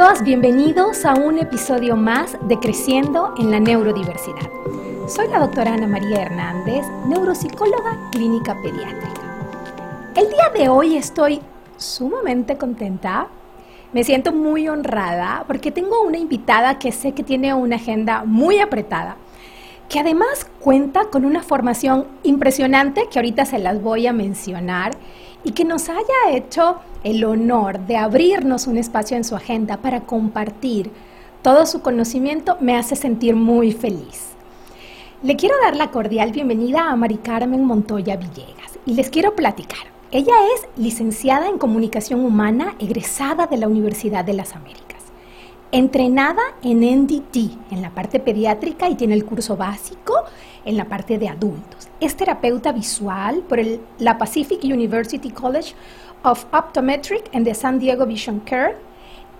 [0.00, 4.48] Amigos, bienvenidos a un episodio más de Creciendo en la Neurodiversidad.
[5.08, 9.20] Soy la doctora Ana María Hernández, neuropsicóloga clínica pediátrica.
[10.14, 11.40] El día de hoy estoy
[11.78, 13.26] sumamente contenta,
[13.92, 18.60] me siento muy honrada porque tengo una invitada que sé que tiene una agenda muy
[18.60, 19.16] apretada,
[19.88, 24.92] que además cuenta con una formación impresionante que ahorita se las voy a mencionar
[25.44, 30.00] y que nos haya hecho el honor de abrirnos un espacio en su agenda para
[30.02, 30.90] compartir
[31.42, 34.30] todo su conocimiento me hace sentir muy feliz.
[35.22, 39.78] Le quiero dar la cordial bienvenida a Mari Carmen Montoya Villegas y les quiero platicar.
[40.10, 44.88] Ella es licenciada en Comunicación Humana, egresada de la Universidad de las Américas
[45.72, 47.36] entrenada en NDT,
[47.70, 50.14] en la parte pediátrica y tiene el curso básico
[50.64, 51.88] en la parte de adultos.
[52.00, 55.74] Es terapeuta visual por el, la Pacific University College
[56.22, 58.76] of Optometric and the San Diego Vision Care.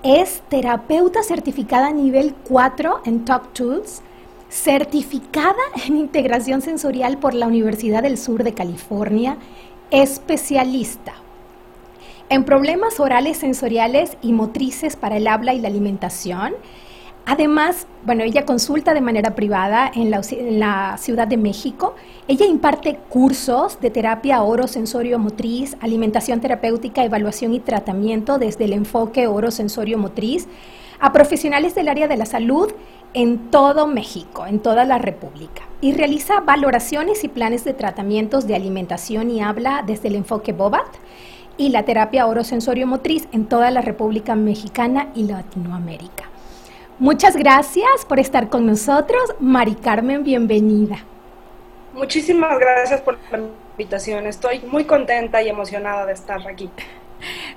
[0.03, 4.03] Es terapeuta certificada nivel 4 en Talk Tools,
[4.49, 5.55] certificada
[5.87, 9.37] en integración sensorial por la Universidad del Sur de California,
[9.91, 11.15] especialista
[12.31, 16.55] en problemas orales, sensoriales y motrices para el habla y la alimentación.
[17.31, 21.95] Además, bueno, ella consulta de manera privada en la, Ciudad de México.
[22.27, 30.49] Ella imparte cursos de terapia oro-sensorio-motriz, alimentación terapéutica, evaluación y tratamiento desde el enfoque oro-sensorio-motriz
[31.01, 32.73] a profesionales del área de la salud
[33.13, 35.65] en todo México, en toda la República.
[35.83, 40.97] Y realiza valoraciones y planes de tratamientos de alimentación y habla desde el enfoque BOBAT
[41.59, 46.28] y la terapia orosensorio-motriz en toda la República Mexicana y Latinoamérica.
[47.01, 49.23] Muchas gracias por estar con nosotros.
[49.39, 50.97] Mari Carmen, bienvenida.
[51.95, 53.39] Muchísimas gracias por la
[53.79, 54.27] invitación.
[54.27, 56.69] Estoy muy contenta y emocionada de estar aquí.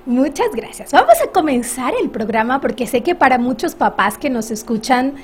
[0.05, 0.91] Muchas gracias.
[0.91, 5.15] Vamos a comenzar el programa porque sé que para muchos papás que nos escuchan,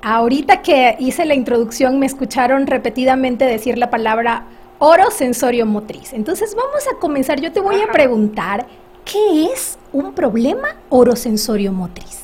[0.00, 4.44] ahorita que hice la introducción me escucharon repetidamente decir la palabra
[4.78, 6.14] oro sensorio motriz.
[6.14, 7.42] Entonces vamos a comenzar.
[7.42, 8.66] Yo te voy a preguntar,
[9.04, 12.23] ¿qué es un problema orosensorio motriz?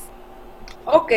[0.91, 1.11] Ok,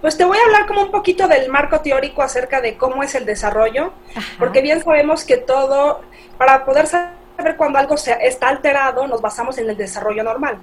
[0.00, 3.14] pues te voy a hablar como un poquito del marco teórico acerca de cómo es
[3.14, 3.92] el desarrollo,
[4.38, 6.00] porque bien sabemos que todo,
[6.38, 10.58] para poder saber cuando algo está alterado, nos basamos en el desarrollo normal.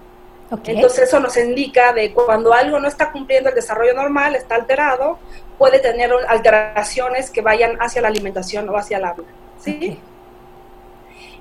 [0.66, 5.19] Entonces eso nos indica de cuando algo no está cumpliendo el desarrollo normal, está alterado,
[5.57, 9.25] puede tener alteraciones que vayan hacia la alimentación o hacia el habla.
[9.61, 10.00] ¿sí?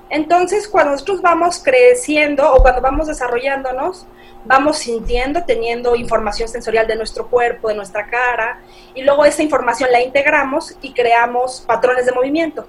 [0.09, 4.07] Entonces, cuando nosotros vamos creciendo o cuando vamos desarrollándonos,
[4.43, 8.59] vamos sintiendo, teniendo información sensorial de nuestro cuerpo, de nuestra cara,
[8.95, 12.65] y luego esa información la integramos y creamos patrones de movimiento.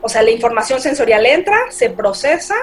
[0.00, 2.56] O sea, la información sensorial entra, se procesa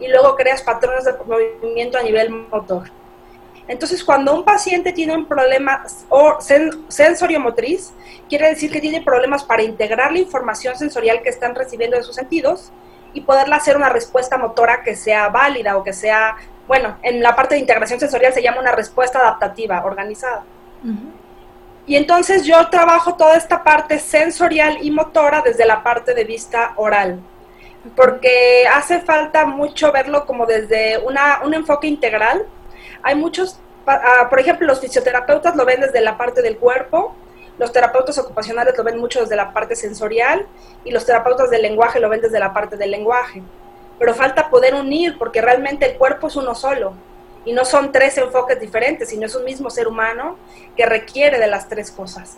[0.00, 2.90] y luego creas patrones de movimiento a nivel motor.
[3.66, 5.84] Entonces, cuando un paciente tiene un problema
[6.88, 7.92] sensorio-motriz,
[8.28, 12.14] quiere decir que tiene problemas para integrar la información sensorial que están recibiendo de sus
[12.14, 12.72] sentidos
[13.12, 17.34] y poderla hacer una respuesta motora que sea válida o que sea, bueno, en la
[17.34, 20.44] parte de integración sensorial se llama una respuesta adaptativa, organizada.
[21.86, 26.74] Y entonces yo trabajo toda esta parte sensorial y motora desde la parte de vista
[26.76, 27.20] oral,
[27.96, 32.44] porque hace falta mucho verlo como desde una, un enfoque integral.
[33.02, 37.16] Hay muchos ah, por ejemplo, los fisioterapeutas lo ven desde la parte del cuerpo,
[37.58, 40.46] los terapeutas ocupacionales lo ven mucho desde la parte sensorial
[40.84, 43.42] y los terapeutas del lenguaje lo ven desde la parte del lenguaje.
[43.98, 46.94] Pero falta poder unir porque realmente el cuerpo es uno solo
[47.44, 50.36] y no son tres enfoques diferentes, sino es un mismo ser humano
[50.76, 52.36] que requiere de las tres cosas.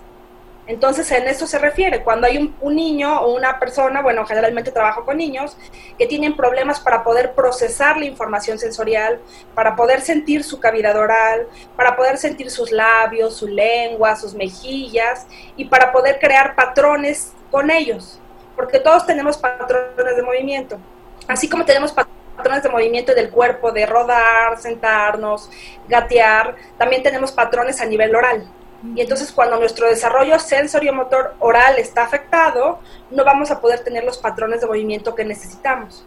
[0.70, 2.04] Entonces, en eso se refiere.
[2.04, 5.56] Cuando hay un, niño o una persona, bueno, generalmente trabajo con niños,
[5.98, 9.18] que tienen problemas para poder procesar la información sensorial,
[9.56, 15.26] para poder sentir su cavidad oral, para poder sentir sus labios, su lengua, sus mejillas,
[15.56, 18.20] y para poder crear patrones con ellos.
[18.54, 20.78] Porque todos tenemos patrones de movimiento.
[21.26, 25.50] Así como tenemos patrones de movimiento del cuerpo, de rodar, sentarnos,
[25.88, 28.46] gatear, también tenemos patrones a nivel oral.
[28.94, 32.78] Y entonces cuando nuestro desarrollo sensorio-motor oral está afectado,
[33.10, 36.06] no vamos a poder tener los patrones de movimiento que necesitamos.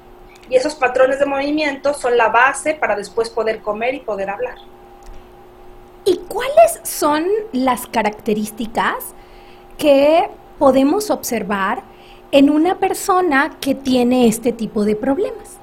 [0.49, 4.57] Y esos patrones de movimiento son la base para después poder comer y poder hablar.
[6.05, 9.13] ¿Y cuáles son las características
[9.77, 10.29] que
[10.59, 11.83] podemos observar
[12.31, 15.57] en una persona que tiene este tipo de problemas?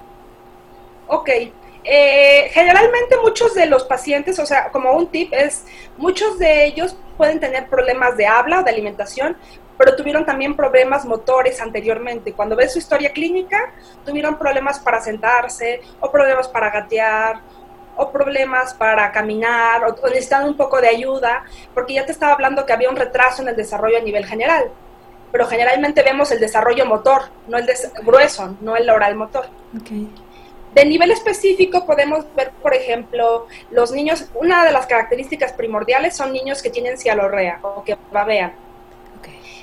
[1.08, 1.28] Ok,
[1.84, 5.64] eh, generalmente muchos de los pacientes, o sea, como un tip es,
[5.96, 9.36] muchos de ellos pueden tener problemas de habla o de alimentación,
[9.78, 12.34] pero tuvieron también problemas motores anteriormente.
[12.34, 13.72] Cuando ves su historia clínica,
[14.04, 17.40] tuvieron problemas para sentarse, o problemas para gatear,
[17.96, 22.66] o problemas para caminar, o, necesitan un poco de ayuda, porque ya te estaba hablando
[22.66, 24.70] que había un retraso en el desarrollo a nivel general.
[25.32, 27.66] Pero generalmente vemos el desarrollo motor, no el
[28.02, 29.46] grueso, no el oral motor.
[29.80, 30.10] Okay.
[30.74, 36.32] De nivel específico podemos ver, por ejemplo, los niños, una de las características primordiales son
[36.32, 38.52] niños que tienen cialorrea o que babean.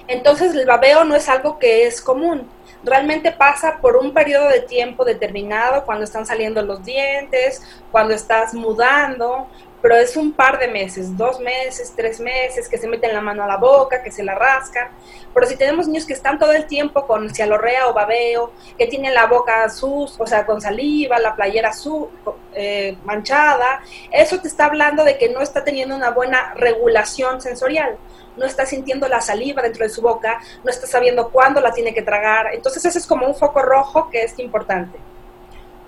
[0.08, 2.50] Entonces el babeo no es algo que es común,
[2.84, 7.62] realmente pasa por un periodo de tiempo determinado, cuando están saliendo los dientes,
[7.92, 9.48] cuando estás mudando,
[9.82, 13.44] pero es un par de meses, dos meses, tres meses, que se meten la mano
[13.44, 14.90] a la boca, que se la rascan.
[15.34, 19.14] Pero si tenemos niños que están todo el tiempo con cialorrea o babeo, que tienen
[19.14, 22.10] la boca sus, o sea, con saliva, la playera su,
[22.54, 23.82] eh, manchada,
[24.12, 27.98] eso te está hablando de que no está teniendo una buena regulación sensorial.
[28.36, 31.94] No está sintiendo la saliva dentro de su boca, no está sabiendo cuándo la tiene
[31.94, 32.54] que tragar.
[32.54, 34.98] Entonces, ese es como un foco rojo que es importante.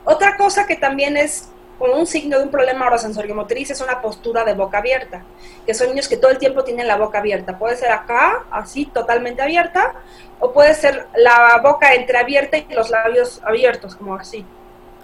[0.06, 2.90] Otra cosa que también es un signo de un problema
[3.34, 5.24] motriz es una postura de boca abierta,
[5.66, 7.58] que son niños que todo el tiempo tienen la boca abierta.
[7.58, 9.94] Puede ser acá, así, totalmente abierta,
[10.40, 14.46] o puede ser la boca entreabierta y los labios abiertos, como así.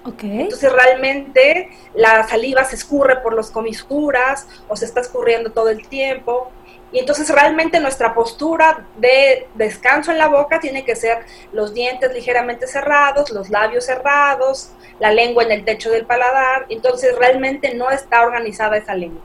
[0.05, 0.41] Okay.
[0.41, 5.87] Entonces realmente la saliva se escurre por los comisuras o se está escurriendo todo el
[5.87, 6.51] tiempo.
[6.95, 12.13] Y entonces realmente nuestra postura de descanso en la boca tiene que ser los dientes
[12.13, 16.67] ligeramente cerrados, los labios cerrados, la lengua en el techo del paladar.
[16.69, 19.21] Entonces realmente no está organizada esa lengua.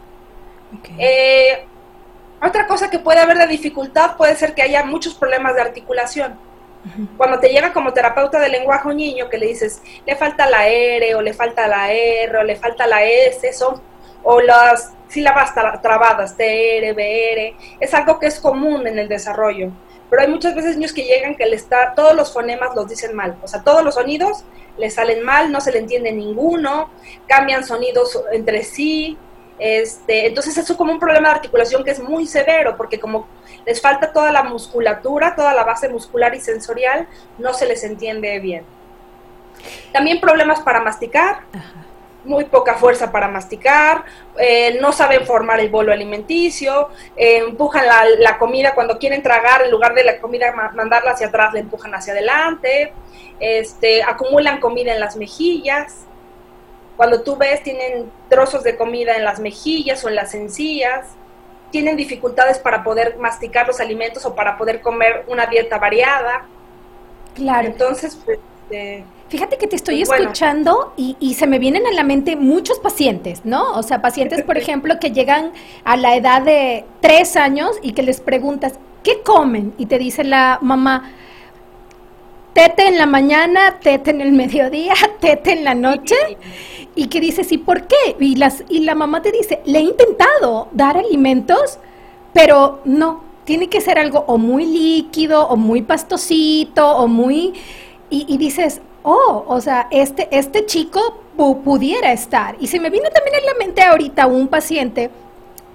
[0.98, 1.64] Eh,
[2.42, 6.40] otra cosa que puede haber de dificultad puede ser que haya muchos problemas de articulación.
[7.16, 10.66] Cuando te llega como terapeuta de lenguaje un niño que le dices, le falta la
[10.66, 13.80] R o le falta la R o le falta la S, son,
[14.24, 15.52] o las sílabas
[15.82, 19.70] trabadas, TR, BR, es algo que es común en el desarrollo.
[20.08, 23.14] Pero hay muchas veces niños que llegan que le está, todos los fonemas los dicen
[23.14, 24.44] mal, o sea, todos los sonidos
[24.76, 26.90] le salen mal, no se le entiende ninguno,
[27.26, 29.16] cambian sonidos entre sí,
[29.58, 33.28] este, entonces eso es como un problema de articulación que es muy severo, porque como
[33.66, 37.06] les falta toda la musculatura, toda la base muscular y sensorial,
[37.38, 38.64] no se les entiende bien.
[39.92, 41.42] También problemas para masticar.
[41.52, 41.89] Ajá
[42.24, 44.04] muy poca fuerza para masticar,
[44.38, 47.84] eh, no saben formar el bolo alimenticio, eh, empujan
[48.18, 51.94] la, comida cuando quieren tragar, en lugar de la comida mandarla hacia atrás, la empujan
[51.94, 52.92] hacia adelante,
[53.38, 56.06] este, acumulan comida en las mejillas.
[56.96, 61.06] Cuando tú ves, tienen trozos de comida en las mejillas o en las encías,
[61.70, 66.44] tienen dificultades para poder masticar los alimentos o para poder comer una dieta variada.
[67.34, 67.66] Claro.
[67.66, 68.38] Entonces, pues,
[68.70, 73.42] este, Fíjate que te estoy escuchando y, se me vienen a la mente muchos pacientes,
[73.44, 73.74] ¿no?
[73.74, 75.52] O sea, pacientes, por ejemplo, que llegan
[75.84, 78.74] a la edad de tres años y que les preguntas,
[79.04, 79.72] ¿qué comen?
[79.78, 81.12] Y te dice la mamá,
[82.54, 86.16] tete en la mañana, tete en el mediodía, tete en la noche.
[86.96, 88.16] Y que dices, ¿y por qué?
[88.18, 91.78] Y, las, y la mamá te dice, le he intentado dar alimentos,
[92.32, 97.54] pero no, tiene que ser algo o muy líquido, o muy pastosito, o muy...
[98.10, 101.22] Y, y dices, oh, o sea, este, este chico
[101.64, 102.56] pudiera estar.
[102.60, 105.10] Y se me vino también en la mente ahorita un paciente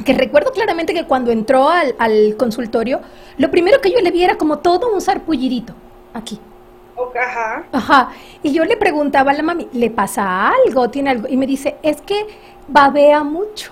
[0.03, 3.01] que recuerdo claramente que cuando entró al, consultorio,
[3.37, 5.73] lo primero que yo le vi era como todo un sarpullidito
[6.13, 6.39] aquí.
[7.19, 7.65] Ajá.
[7.71, 8.09] Ajá.
[8.43, 10.89] Y yo le preguntaba a la mami, ¿le pasa algo?
[10.89, 11.27] ¿Tiene algo?
[11.27, 12.27] Y me dice, es que
[12.67, 13.71] babea mucho.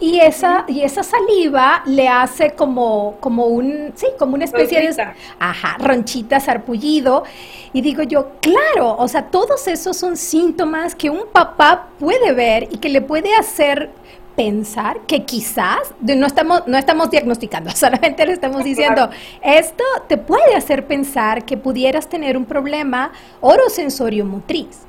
[0.00, 5.08] Y esa, y esa saliva le hace como, como un, sí, como una especie de,
[5.38, 7.24] ajá, ronchita, sarpullido.
[7.72, 12.68] Y digo yo, claro, o sea, todos esos son síntomas que un papá puede ver
[12.70, 13.90] y que le puede hacer
[14.36, 19.10] pensar que quizás no estamos no estamos diagnosticando, solamente le estamos diciendo,
[19.42, 24.84] esto te puede hacer pensar que pudieras tener un problema orosensorio motriz.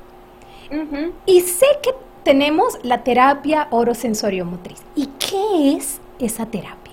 [1.26, 1.90] Y sé que
[2.30, 4.78] tenemos la terapia orosensorio-motriz.
[4.94, 6.92] ¿Y qué es esa terapia?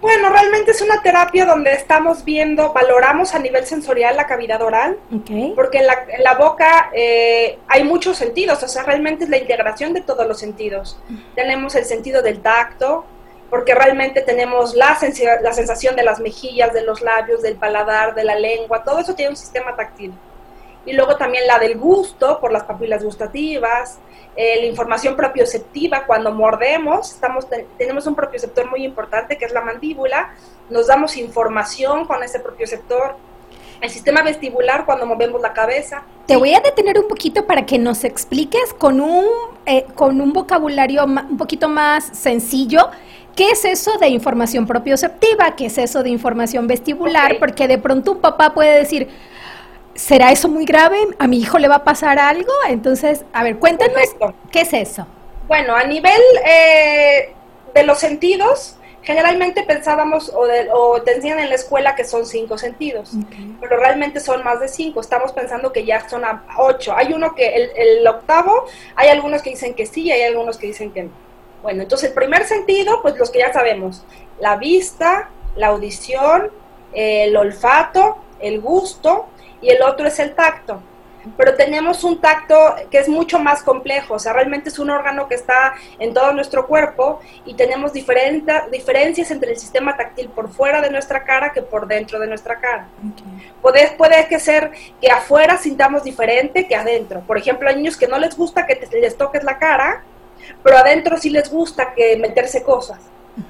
[0.00, 4.96] Bueno, realmente es una terapia donde estamos viendo, valoramos a nivel sensorial la cavidad oral,
[5.54, 5.86] porque en
[6.24, 10.38] la, boca eh, hay muchos sentidos, o sea, realmente es la integración de todos los
[10.38, 10.98] sentidos.
[11.34, 13.04] Tenemos el sentido del tacto,
[13.50, 14.96] porque realmente tenemos la,
[15.42, 19.14] la sensación de las mejillas, de los labios, del paladar, de la lengua, todo eso
[19.14, 20.14] tiene un sistema táctil
[20.86, 23.98] y luego también la del gusto por las papilas gustativas,
[24.36, 29.60] eh, la información propioceptiva cuando mordemos, estamos, tenemos un propioceptor muy importante que es la
[29.60, 30.34] mandíbula,
[30.70, 33.16] nos damos información con ese propioceptor,
[33.80, 36.02] el sistema vestibular cuando movemos la cabeza.
[36.26, 39.24] Te voy a detener un poquito para que nos expliques con un,
[39.66, 42.90] eh, con un vocabulario un poquito más sencillo.
[43.36, 45.54] ¿Qué es eso de información propioceptiva?
[45.54, 47.38] ¿Qué es eso de información vestibular?
[47.38, 49.08] Porque de pronto un papá puede decir,
[49.98, 50.96] ¿será eso muy grave?
[51.18, 52.52] ¿A mi hijo le va a pasar algo?
[52.68, 53.96] Entonces, a ver, cuéntanos,
[54.50, 55.06] ¿qué es eso?
[55.48, 57.32] Bueno, a nivel eh,
[57.74, 62.58] de los sentidos, generalmente pensábamos o, o, te enseñan en la escuela que son cinco
[62.58, 63.12] sentidos,
[63.60, 65.00] pero realmente son más de cinco.
[65.00, 66.94] Estamos pensando que ya son a ocho.
[66.96, 70.58] Hay uno que, el, el, octavo, hay algunos que dicen que sí y hay algunos
[70.58, 71.10] que dicen que no.
[71.62, 74.04] Bueno, entonces el primer sentido, pues los que ya sabemos,
[74.38, 76.52] la vista, la audición,
[76.92, 79.26] el olfato, el gusto,
[79.60, 80.80] y el otro es el tacto.
[81.36, 85.28] Pero tenemos un tacto que es mucho más complejo, o sea, realmente es un órgano
[85.28, 90.80] que está en todo nuestro cuerpo y tenemos diferencias entre el sistema táctil por fuera
[90.80, 92.88] de nuestra cara que por dentro de nuestra cara.
[93.60, 97.20] Puede, puede que ser que afuera sintamos diferente que adentro.
[97.20, 100.04] Por ejemplo, hay niños que no les gusta que les toques la cara,
[100.62, 103.00] pero adentro sí les gusta que meterse cosas,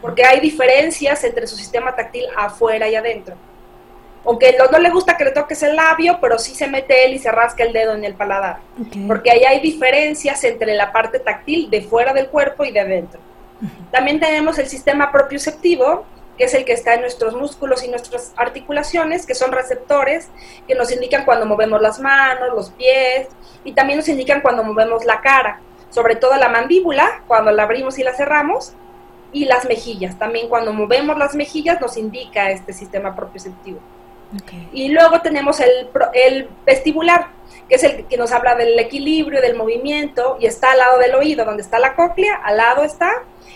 [0.00, 3.36] porque hay diferencias entre su sistema táctil afuera y adentro
[4.28, 7.14] aunque no, no, le gusta que le toques el labio, pero sí se mete él
[7.14, 8.58] y se rasca el dedo en el paladar.
[9.06, 13.20] Porque ahí hay diferencias entre la parte táctil de fuera del cuerpo y de adentro.
[13.90, 16.04] También tenemos el sistema propioceptivo,
[16.37, 20.28] que es el que está en nuestros músculos y nuestras articulaciones, que son receptores
[20.66, 23.28] que nos indican cuando movemos las manos, los pies,
[23.64, 27.99] y también nos indican cuando movemos la cara, sobre todo la mandíbula, cuando la abrimos
[27.99, 28.75] y la cerramos,
[29.32, 30.18] y las mejillas.
[30.18, 33.80] También cuando movemos las mejillas nos indica este sistema propioceptivo.
[34.73, 37.28] Y luego tenemos el, el vestibular,
[37.68, 41.14] que es el que nos habla del equilibrio, del movimiento, y está al lado del
[41.14, 43.11] oído, donde está la cóclea, al lado está,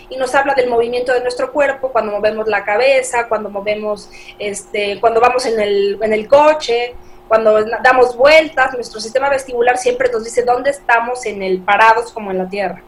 [0.09, 4.99] y nos habla del movimiento de nuestro cuerpo, cuando movemos la cabeza, cuando movemos, este,
[4.99, 6.95] cuando vamos en el, en el coche,
[7.27, 12.31] cuando damos vueltas, nuestro sistema vestibular siempre nos dice dónde estamos en el parados como
[12.31, 12.83] en la tierra.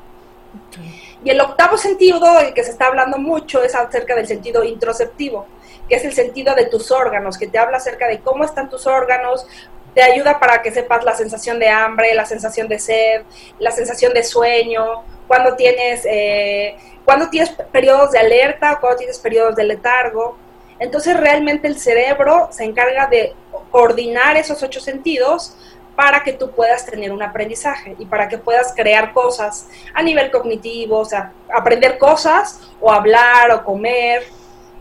[1.24, 5.48] Y el octavo sentido, del que se está hablando mucho, es acerca del sentido introceptivo
[5.88, 8.88] que es el sentido de tus órganos, que te habla acerca de cómo están tus
[8.88, 9.46] órganos,
[9.94, 13.22] te ayuda para que sepas la sensación de hambre, la sensación de sed,
[13.60, 19.56] la sensación de sueño, cuando tienes, eh, cuando tienes periodos de alerta cuando tienes periodos
[19.56, 20.38] de letargo.
[20.80, 23.34] Entonces realmente el cerebro se encarga de
[23.72, 25.56] coordinar esos ocho sentidos
[25.96, 30.30] para que tú puedas tener un aprendizaje y para que puedas crear cosas a nivel
[30.30, 34.24] cognitivo, o sea, aprender cosas o hablar o comer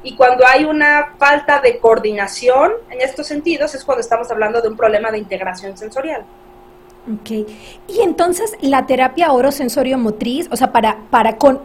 [0.04, 4.68] y cuando hay una falta de coordinación en estos sentidos es cuando estamos hablando de
[4.68, 6.24] un problema de integración sensorial.
[7.12, 7.30] Ok.
[7.88, 11.60] Y entonces la terapia orosensorio motriz, o sea, para, para, con,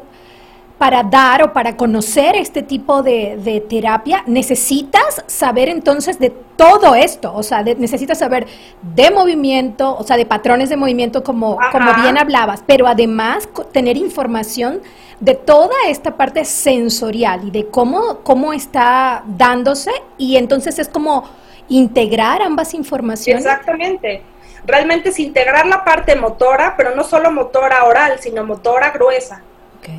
[0.79, 7.35] para dar o para conocer este tipo de, terapia, necesitas saber entonces de todo esto,
[7.35, 8.47] o sea, necesitas saber
[8.81, 13.97] de movimiento, o sea, de patrones de movimiento como, como bien hablabas, pero además tener
[13.97, 14.81] información
[15.19, 21.25] de toda esta parte sensorial y de cómo, cómo está dándose y entonces es como
[21.67, 23.45] integrar ambas informaciones.
[23.45, 24.21] Exactamente.
[24.65, 29.43] Realmente es integrar la parte motora, pero no solo motora oral, sino motora gruesa.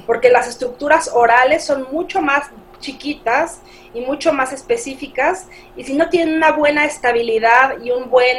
[0.06, 3.60] Porque las estructuras orales son mucho más chiquitas
[3.92, 5.46] y mucho más específicas
[5.76, 8.37] y si no tienen una buena estabilidad y un buen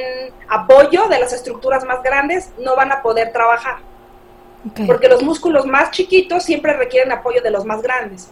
[0.48, 3.78] apoyo de las estructuras más grandes, no van a poder trabajar.
[4.86, 8.30] Porque los músculos más chiquitos siempre requieren apoyo de los más grandes.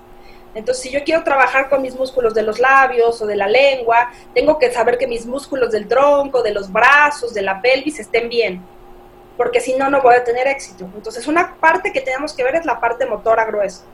[0.55, 4.11] Entonces, si yo quiero trabajar con mis músculos de los labios o de la lengua,
[4.33, 8.29] tengo que saber que mis músculos del tronco, de los brazos, de la pelvis estén
[8.29, 8.63] bien.
[9.39, 10.83] Porque si no, no voy a tener éxito.
[10.93, 13.85] Entonces, una parte que tenemos que ver es la parte motora gruesa.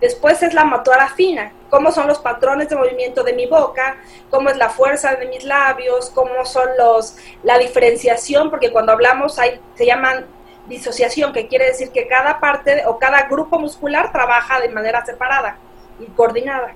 [0.00, 3.98] Después es la motora fina, cómo son los patrones de movimiento de mi boca,
[4.30, 9.38] cómo es la fuerza de mis labios, cómo son los la diferenciación, porque cuando hablamos
[9.38, 10.26] hay, se llaman
[10.66, 15.56] disociación, que quiere decir que cada parte o cada grupo muscular trabaja de manera separada
[16.00, 16.72] y coordinada.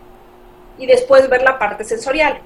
[0.78, 2.42] Y después ver la parte sensorial.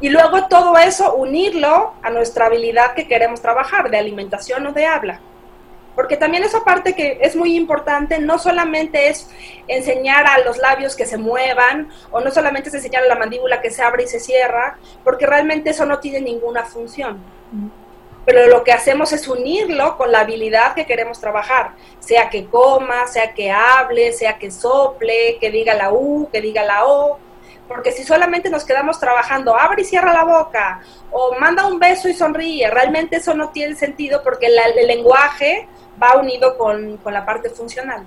[0.00, 4.86] Y luego todo eso unirlo a nuestra habilidad que queremos trabajar, de alimentación o de
[4.86, 5.20] habla.
[5.96, 9.28] Porque también esa parte que es muy importante, no solamente es
[9.66, 13.60] enseñar a los labios que se muevan, o no solamente es enseñar a la mandíbula
[13.60, 17.18] que se abre y se cierra, porque realmente eso no tiene ninguna función.
[18.24, 23.08] Pero lo que hacemos es unirlo con la habilidad que queremos trabajar, sea que coma,
[23.08, 27.18] sea que hable, sea que sople, que diga la U, que diga la O,
[27.68, 30.80] porque si solamente nos quedamos trabajando, abre y cierra la boca,
[31.12, 35.68] o manda un beso y sonríe, realmente eso no tiene sentido porque el lenguaje
[36.02, 38.04] va unido con, la parte funcional.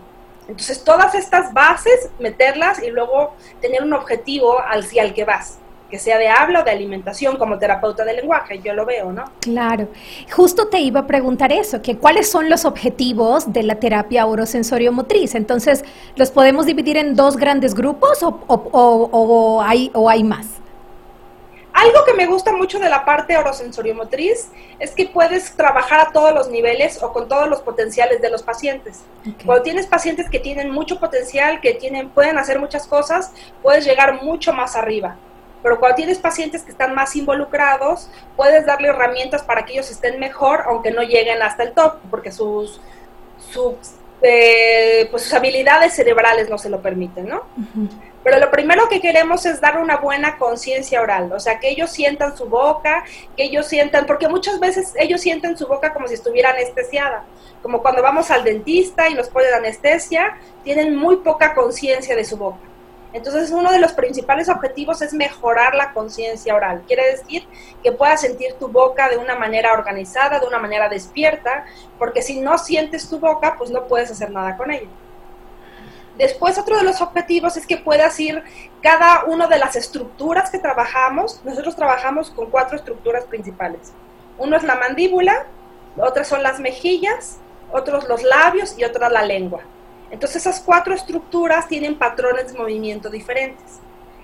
[0.47, 5.60] Entonces, todas estas bases, meterlas y luego tener un objetivo al, al que vas
[5.91, 9.25] que sea de habla o de alimentación como terapeuta de lenguaje, yo lo veo, ¿no?
[9.41, 9.89] Claro.
[10.31, 15.35] Justo te iba a preguntar eso, que cuáles son los objetivos de la terapia orosensorio-motriz.
[15.35, 15.83] Entonces,
[16.15, 20.47] ¿los podemos dividir en dos grandes grupos o, o, hay, o hay más?
[21.73, 26.33] Algo que me gusta mucho de la parte orosensoriomotriz es que puedes trabajar a todos
[26.33, 29.01] los niveles o con todos los potenciales de los pacientes.
[29.45, 33.31] Cuando tienes pacientes que tienen mucho potencial, que tienen, pueden hacer muchas cosas,
[33.61, 35.17] puedes llegar mucho más arriba.
[35.63, 40.19] Pero cuando tienes pacientes que están más involucrados, puedes darle herramientas para que ellos estén
[40.19, 42.81] mejor, aunque no lleguen hasta el top, porque sus,
[43.51, 43.75] sus,
[44.21, 47.43] eh, pues sus habilidades cerebrales no se lo permiten, ¿no?
[48.23, 51.89] Pero lo primero que queremos es dar una buena conciencia oral, o sea, que ellos
[51.89, 53.03] sientan su boca,
[53.35, 57.23] que ellos sientan, porque muchas veces ellos sienten su boca como si estuviera anestesiada,
[57.63, 62.37] como cuando vamos al dentista y nos ponen anestesia, tienen muy poca conciencia de su
[62.37, 62.70] boca.
[63.13, 66.83] Entonces, uno de los principales objetivos es mejorar la conciencia oral.
[66.87, 67.45] Quiere decir
[67.83, 71.65] que puedas sentir tu boca de una manera organizada, de una manera despierta,
[71.99, 74.87] porque si no sientes tu boca, pues no puedes hacer nada con ella.
[76.17, 78.43] Después, otro de los objetivos es que puedas ir
[78.81, 81.41] cada una de las estructuras que trabajamos.
[81.43, 83.91] Nosotros trabajamos con cuatro estructuras principales.
[84.37, 85.45] Uno es la mandíbula,
[85.97, 87.37] otras son las mejillas,
[87.71, 89.61] otros los labios y otra la lengua.
[90.11, 93.79] Entonces esas cuatro estructuras tienen patrones de movimiento diferentes.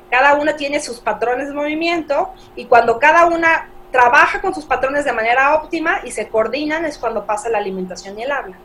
[0.10, 5.06] Cada una tiene sus patrones de movimiento y cuando cada una trabaja con sus patrones
[5.06, 8.58] de manera óptima y se coordinan es cuando pasa la alimentación y el habla.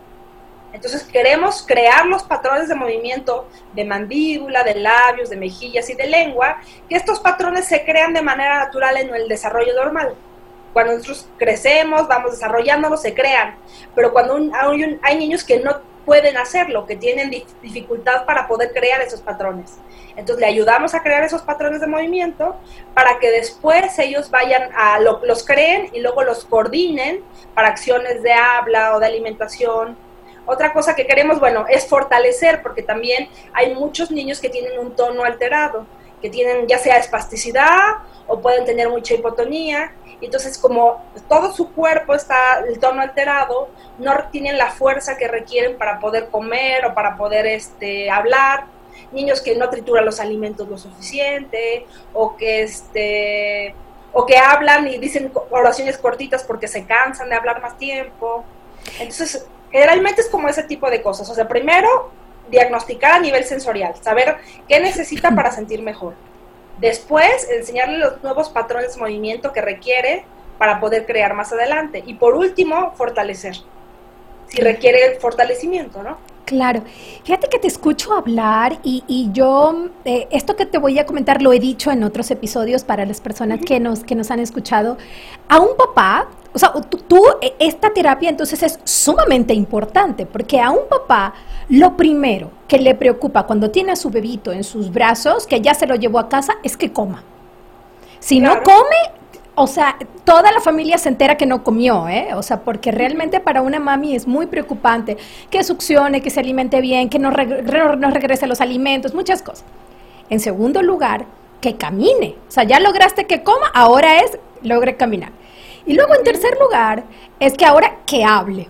[0.72, 6.06] Entonces queremos crear los patrones de movimiento de mandíbula, de labios, de mejillas y de
[6.06, 6.56] lengua,
[6.88, 10.14] que estos patrones se crean de manera natural en el desarrollo normal.
[10.72, 13.56] Cuando nosotros crecemos, vamos desarrollándonos, se crean.
[13.94, 14.40] Pero cuando
[15.02, 17.30] hay niños que no pueden hacerlo, que tienen
[17.62, 19.78] dificultad para poder crear esos patrones.
[20.16, 22.56] Entonces le ayudamos a crear esos patrones de movimiento
[22.94, 27.22] para que después ellos vayan a los creen y luego los coordinen
[27.54, 29.96] para acciones de habla o de alimentación
[30.44, 34.96] otra cosa que queremos, bueno, es fortalecer, porque también hay muchos niños que tienen un
[34.96, 35.86] tono alterado,
[36.20, 39.92] que tienen ya sea espasticidad o pueden tener mucha hipotonía.
[40.20, 45.76] Entonces, como todo su cuerpo está el tono alterado, no tienen la fuerza que requieren
[45.76, 48.66] para poder comer o para poder este, hablar.
[49.11, 53.74] Niños que no trituran los alimentos lo suficiente o que este
[54.14, 58.44] o que hablan y dicen oraciones cortitas porque se cansan de hablar más tiempo.
[59.00, 61.28] Entonces, Generalmente es como ese tipo de cosas.
[61.30, 62.11] O sea, primero,
[62.50, 64.37] diagnosticar a nivel sensorial, saber
[64.68, 66.14] qué necesita para sentir mejor.
[66.83, 70.25] Después, enseñarle los nuevos patrones de movimiento que requiere
[70.59, 72.03] para poder crear más adelante.
[72.05, 73.55] Y por último, fortalecer.
[74.49, 76.18] Si requiere fortalecimiento, ¿no?
[76.44, 76.83] Claro.
[77.24, 81.52] Fíjate que te escucho hablar y, yo, eh, esto que te voy a comentar lo
[81.52, 84.98] he dicho en otros episodios para las personas que, nos, que nos han escuchado.
[85.48, 86.72] A un papá o sea,
[87.09, 91.35] tú, e, esta terapia entonces es sumamente importante, porque a un papá
[91.68, 95.74] lo primero que le preocupa cuando tiene a su bebito en sus brazos, que ya
[95.74, 97.22] se lo llevó a casa, es que coma.
[98.18, 99.21] Si no come,
[99.54, 102.28] o sea, toda la familia se entera que no comió, ¿eh?
[102.34, 105.18] O sea, porque realmente para una mami es muy preocupante
[105.50, 109.64] que succione, que se alimente bien, que no, regrese los alimentos, muchas cosas.
[110.30, 111.26] En segundo lugar,
[111.60, 112.36] que camine.
[112.48, 115.32] O sea, ya lograste que coma, ahora es logre caminar.
[115.84, 117.04] Y luego en tercer lugar
[117.38, 118.68] es que ahora que hable.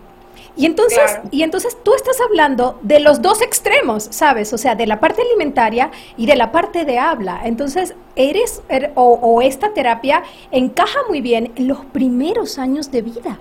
[0.55, 4.53] Y entonces, y entonces tú estás hablando de los dos extremos, ¿sabes?
[4.53, 7.41] O sea, de la parte alimentaria y de la parte de habla.
[7.45, 13.03] Entonces, eres, er, o, o esta terapia encaja muy bien en los primeros años de
[13.03, 13.39] vida.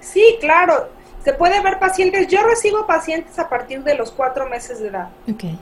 [0.00, 0.88] Sí, claro.
[1.24, 5.08] Se puede ver pacientes, yo recibo pacientes a partir de los cuatro meses de edad.
[5.28, 5.58] Okay.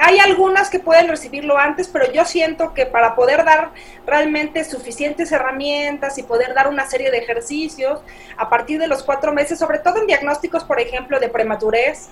[0.00, 3.70] Hay algunas que pueden recibirlo antes, pero yo siento que para poder dar
[4.06, 8.00] realmente suficientes herramientas y poder dar una serie de ejercicios
[8.36, 12.08] a partir de los cuatro meses, sobre todo en diagnósticos, por ejemplo, de prematurez,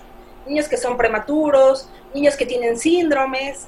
[0.47, 3.66] niños que son prematuros, niños que tienen síndromes,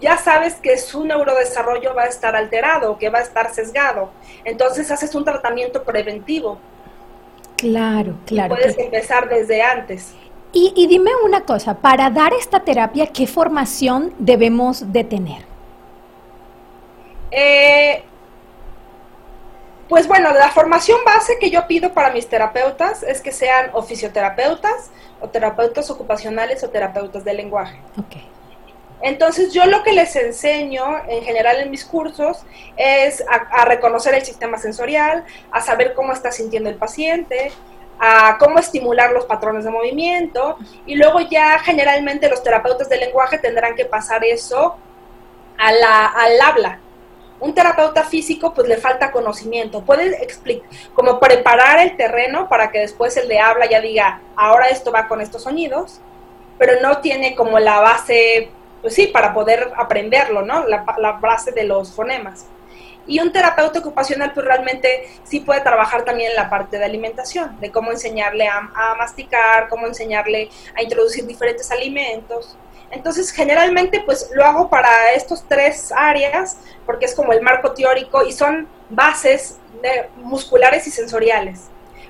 [0.00, 4.10] ya sabes que su neurodesarrollo va a estar alterado, que va a estar sesgado.
[4.44, 6.58] Entonces haces un tratamiento preventivo.
[7.56, 8.54] Claro, claro.
[8.54, 10.14] puedes empezar desde antes.
[10.52, 15.44] Y, dime una cosa, para dar esta terapia, ¿qué formación debemos de tener?
[17.30, 18.02] Eh,
[19.88, 24.90] pues bueno, la formación base que yo pido para mis terapeutas es que sean oficioterapeutas
[25.20, 27.80] o terapeutas ocupacionales o terapeutas de lenguaje.
[28.06, 28.26] Okay.
[29.02, 32.44] Entonces yo lo que les enseño en general en mis cursos
[32.76, 37.50] es a, reconocer el sistema sensorial, a saber cómo está sintiendo el paciente,
[38.00, 43.38] a cómo estimular los patrones de movimiento y luego ya generalmente los terapeutas del lenguaje
[43.38, 44.76] tendrán que pasar eso
[45.58, 46.80] a la, al habla.
[47.38, 50.18] Un terapeuta físico pues le falta conocimiento, puede
[50.94, 55.06] como preparar el terreno para que después el de habla ya diga, ahora esto va
[55.06, 56.00] con estos sonidos,
[56.58, 60.64] pero no tiene como la base pues sí, para poder aprenderlo, ¿no?
[60.66, 60.84] La,
[61.20, 62.46] base de los fonemas.
[63.06, 67.58] Y un terapeuta ocupacional pues realmente sí puede trabajar también en la parte de alimentación,
[67.60, 68.60] de cómo enseñarle a,
[68.98, 72.56] masticar, cómo enseñarle a introducir diferentes alimentos.
[72.90, 78.24] Entonces, generalmente, pues lo hago para estos tres áreas, porque es como el marco teórico
[78.24, 79.58] y son bases
[80.16, 81.68] musculares y sensoriales.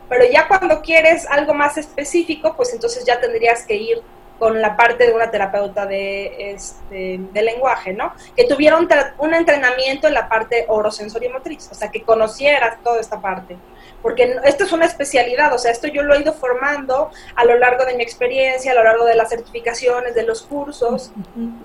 [0.08, 4.02] Pero ya cuando quieres algo más específico, pues entonces ya tendrías que ir
[4.40, 8.14] con la parte de una terapeuta de, este, de lenguaje, ¿no?
[8.34, 13.58] Que tuviera un, entrenamiento en la parte orosensoriomotriz, o sea, que conocieras toda esta parte.
[14.00, 17.58] Porque esto es una especialidad, o sea, esto yo lo he ido formando a lo
[17.58, 21.12] largo de mi experiencia, a lo largo de las certificaciones, de los cursos,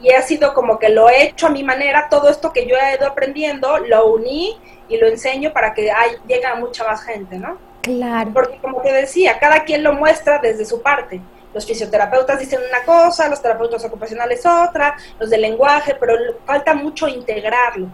[0.02, 2.76] y ha sido como que lo he hecho a mi manera, todo esto que yo
[2.76, 4.60] he ido aprendiendo, lo uní
[4.90, 7.58] y lo enseño para que hay, llegue a mucha más gente, ¿no?
[7.82, 8.32] Claro.
[8.34, 11.22] Porque como te decía, cada quien lo muestra desde su parte
[11.56, 16.14] los fisioterapeutas dicen una cosa, los terapeutas ocupacionales otra, los de lenguaje, pero
[16.46, 17.88] falta mucho integrarlo.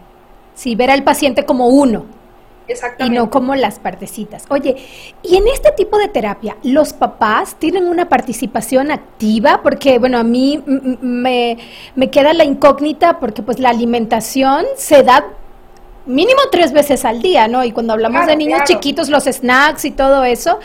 [0.52, 2.04] Sí, ver al paciente como uno.
[2.66, 3.14] Exactamente.
[3.14, 4.46] Y no como las partecitas.
[4.48, 4.76] Oye,
[5.22, 9.60] y en este tipo de terapia, ¿los papás tienen una participación activa?
[9.62, 11.56] Porque, bueno, a mí me,
[11.94, 15.24] me queda la incógnita porque pues la alimentación se da
[16.06, 17.64] mínimo tres veces al día, ¿no?
[17.64, 20.58] Y cuando hablamos de niños chiquitos, los snacks y todo eso,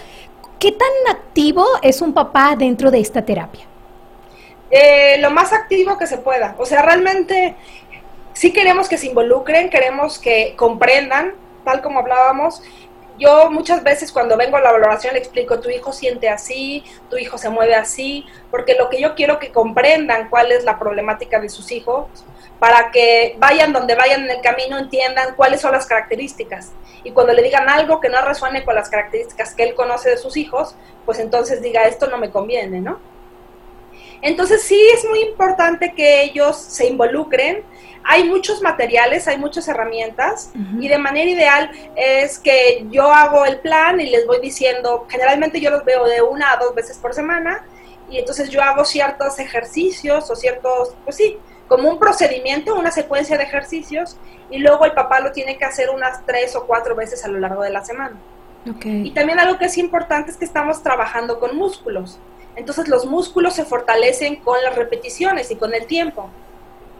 [0.59, 3.65] ¿Qué tan activo es un papá dentro de esta terapia?
[4.71, 6.55] Eh, lo más activo que se pueda.
[6.57, 7.55] O sea, realmente
[8.33, 12.61] sí queremos que se involucren, queremos que comprendan, tal como hablábamos.
[13.19, 17.17] Yo muchas veces cuando vengo a la valoración le explico, tu hijo siente así, tu
[17.17, 21.39] hijo se mueve así, porque lo que yo quiero que comprendan cuál es la problemática
[21.39, 22.05] de sus hijos,
[22.59, 26.71] para que vayan donde vayan en el camino, entiendan cuáles son las características.
[27.03, 30.17] Y cuando le digan algo que no resuene con las características que él conoce de
[30.17, 32.99] sus hijos, pues entonces diga, esto no me conviene, ¿no?
[34.21, 37.63] Entonces sí es muy importante que ellos se involucren.
[38.03, 43.59] Hay muchos materiales, hay muchas herramientas y de manera ideal es que yo hago el
[43.59, 47.13] plan y les voy diciendo, generalmente yo los veo de una a dos veces por
[47.13, 47.65] semana
[48.09, 51.37] y entonces yo hago ciertos ejercicios o ciertos, pues sí,
[51.67, 54.17] como un procedimiento, una secuencia de ejercicios,
[54.49, 57.39] y luego el papá lo tiene que hacer unas tres o cuatro veces a lo
[57.39, 58.15] largo de la semana.
[58.83, 62.19] Y también algo que es importante es que estamos trabajando con músculos.
[62.55, 66.29] Entonces los músculos se fortalecen con las repeticiones y con el tiempo.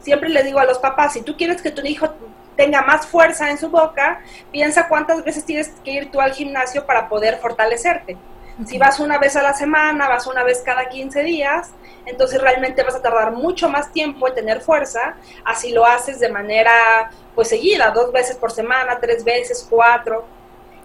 [0.00, 2.14] Siempre le digo a los papás, si tú quieres que tu hijo
[2.56, 6.86] tenga más fuerza en su boca, piensa cuántas veces tienes que ir tú al gimnasio
[6.86, 8.16] para poder fortalecerte.
[8.66, 11.70] Si vas una vez a la semana, vas una vez cada 15 días,
[12.06, 16.28] entonces realmente vas a tardar mucho más tiempo en tener fuerza, así lo haces de
[16.28, 20.24] manera pues seguida, dos veces por semana, tres veces, cuatro.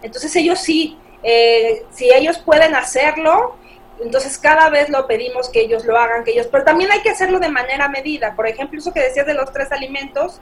[0.02, 3.56] Entonces ellos sí, eh, si ellos pueden hacerlo,
[4.00, 7.10] entonces cada vez lo pedimos que ellos lo hagan, que ellos, pero también hay que
[7.10, 8.36] hacerlo de manera medida.
[8.36, 10.40] Por ejemplo, eso que decías de los tres alimentos,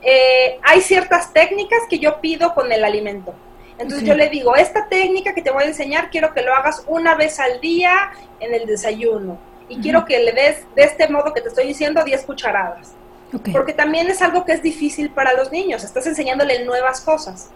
[0.00, 3.32] eh, hay ciertas técnicas que yo pido con el alimento.
[3.82, 6.84] Entonces yo le digo, esta técnica que te voy a enseñar, quiero que lo hagas
[6.86, 9.38] una vez al día en el desayuno.
[9.68, 12.92] Y quiero que le des, de este modo que te estoy diciendo, 10 cucharadas.
[13.52, 17.50] Porque también es algo que es difícil para los niños, estás enseñándole nuevas cosas.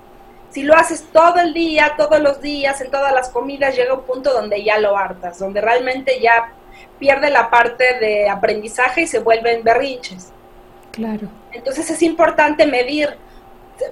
[0.50, 4.04] Si lo haces todo el día, todos los días, en todas las comidas, llega un
[4.04, 6.52] punto donde ya lo hartas, donde realmente ya
[6.98, 10.32] pierde la parte de aprendizaje y se vuelven berrinches.
[10.92, 11.28] Claro.
[11.52, 13.18] Entonces es importante medir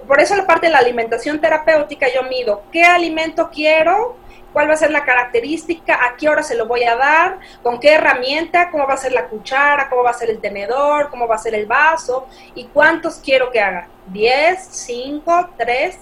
[0.07, 4.17] por eso la parte de la alimentación terapéutica yo mido qué alimento quiero,
[4.53, 7.81] cuál va a ser la característica, a qué hora se lo voy a dar, con
[7.81, 11.27] qué herramienta, cómo va a ser la cuchara, cómo va a ser el tenedor, cómo
[11.27, 13.89] va a ser el vaso y cuántos quiero que haga.
[14.13, 15.99] ¿10, 5, 3?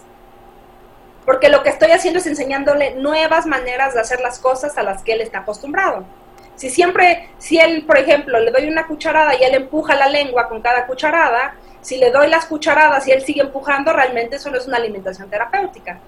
[1.24, 5.02] Porque lo que estoy haciendo es enseñándole nuevas maneras de hacer las cosas a las
[5.02, 6.04] que él está acostumbrado.
[6.54, 10.48] Si siempre, si él, por ejemplo, le doy una cucharada y él empuja la lengua
[10.48, 14.56] con cada cucharada, si le doy las cucharadas y él sigue empujando, realmente eso no
[14.56, 16.00] es una alimentación terapéutica,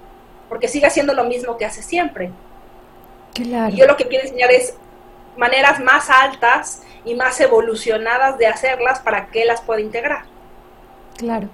[0.49, 2.31] porque sigue haciendo lo mismo que hace siempre.
[3.33, 3.73] Claro.
[3.73, 4.75] Y yo lo que quiero enseñar es
[5.37, 10.23] maneras más altas y más evolucionadas de hacerlas para que las pueda integrar.
[11.17, 11.49] Claro.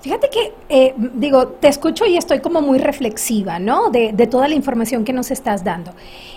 [0.00, 3.90] Fíjate que, eh, digo, te escucho y estoy como muy reflexiva, ¿no?
[3.90, 5.92] De, toda la información que nos estás dando.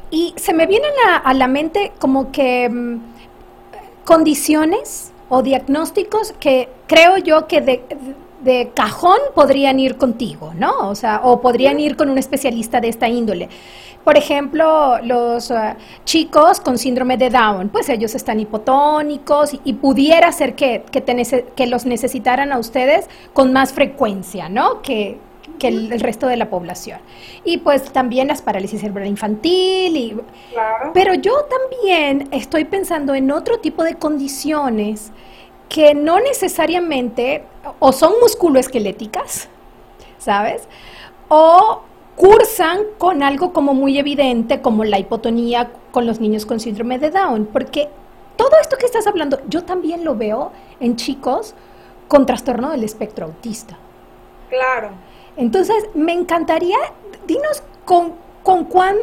[0.10, 0.92] Y se me vienen
[1.24, 3.00] a, la mente como que mm,
[4.04, 10.90] condiciones o diagnósticos que creo yo que de, cajón podrían ir contigo, ¿no?
[10.90, 13.48] O sea, o podrían ir con un especialista de esta índole.
[14.04, 20.30] Por ejemplo, los uh, chicos con síndrome de Down, pues ellos están hipotónicos y, pudiera
[20.34, 24.82] ser que, que, los necesitaran a ustedes con más frecuencia, ¿no?
[24.82, 25.18] Que,
[25.68, 27.00] el, resto de la población.
[27.44, 29.98] Y pues también las parálisis cerebral infantil.
[29.98, 30.18] Y,
[30.94, 35.12] Pero yo también estoy pensando en otro tipo de condiciones
[35.70, 37.44] que no necesariamente
[37.80, 39.48] o son musculoesqueléticas,
[40.18, 40.68] ¿sabes?
[41.30, 41.82] O
[42.16, 47.10] cursan con algo como muy evidente, como la hipotonía con los niños con síndrome de
[47.10, 47.90] Down, porque
[48.36, 51.56] todo esto que estás hablando, yo también lo veo en chicos
[52.08, 53.78] con trastorno del espectro autista.
[54.50, 54.90] Claro.
[55.42, 56.78] Entonces, me encantaría,
[57.26, 58.96] dinos con, con cuán,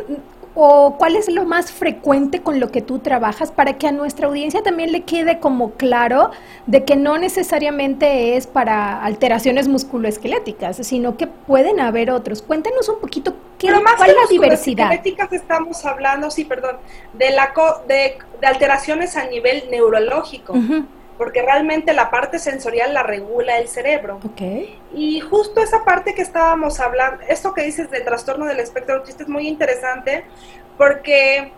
[0.54, 4.28] o cuál es lo más frecuente con lo que tú trabajas para que a nuestra
[4.28, 6.30] audiencia también le quede como claro
[6.66, 12.40] de que no necesariamente es para alteraciones musculoesqueléticas, sino que pueden haber otros.
[12.40, 14.92] Cuéntanos un poquito qué, más cuál es la diversidad.
[15.32, 16.76] estamos hablando, sí, perdón,
[17.14, 17.52] de la
[17.88, 20.54] de, alteraciones a nivel neurológico
[21.18, 24.20] porque realmente la parte sensorial la regula el cerebro.
[24.32, 24.80] Okay.
[24.94, 29.24] Y justo esa parte que estábamos hablando, esto que dices de trastorno del espectro autista
[29.24, 30.24] es muy interesante
[30.78, 31.52] porque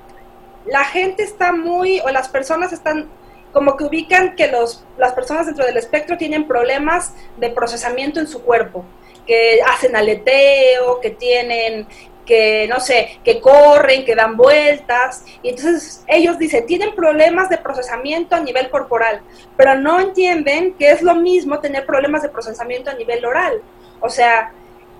[0.66, 3.08] la gente está muy, o las personas están
[3.52, 8.28] como que ubican que los, las personas dentro del espectro tienen problemas de procesamiento en
[8.28, 8.84] su cuerpo,
[9.26, 11.86] que hacen aleteo, que tienen
[12.30, 15.24] que, no sé, que corren, que dan vueltas.
[15.42, 19.20] Y entonces ellos dicen, tienen problemas de procesamiento a nivel corporal,
[19.56, 23.60] pero no entienden que es lo mismo tener problemas de procesamiento a nivel oral.
[23.98, 24.52] O sea,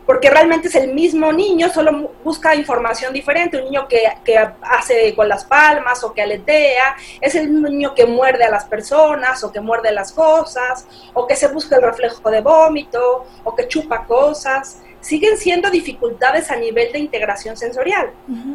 [0.06, 3.58] porque realmente es el mismo niño, solo busca información diferente.
[3.58, 8.06] Un niño que, que, hace con las palmas o que aletea, es el niño que
[8.06, 12.28] muerde a las personas o que muerde las cosas, o que se busca el reflejo
[12.28, 18.10] de vómito, o que chupa cosas siguen siendo dificultades a nivel de integración sensorial,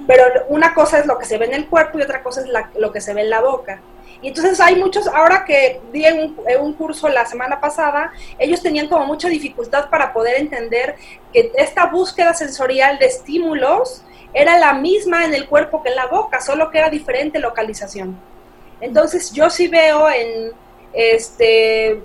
[0.08, 2.48] pero una cosa es lo que se ve en el cuerpo y otra cosa es
[2.78, 3.82] lo que se ve en la boca.
[4.22, 8.88] Y entonces hay muchos, ahora que di un, un, curso la semana pasada, ellos tenían
[8.88, 10.96] como mucha dificultad para poder entender
[11.34, 14.04] que esta búsqueda sensorial de estímulos
[14.34, 18.18] era la misma en el cuerpo que en la boca, solo que era diferente localización.
[18.82, 20.52] Entonces yo sí veo en
[20.94, 22.02] este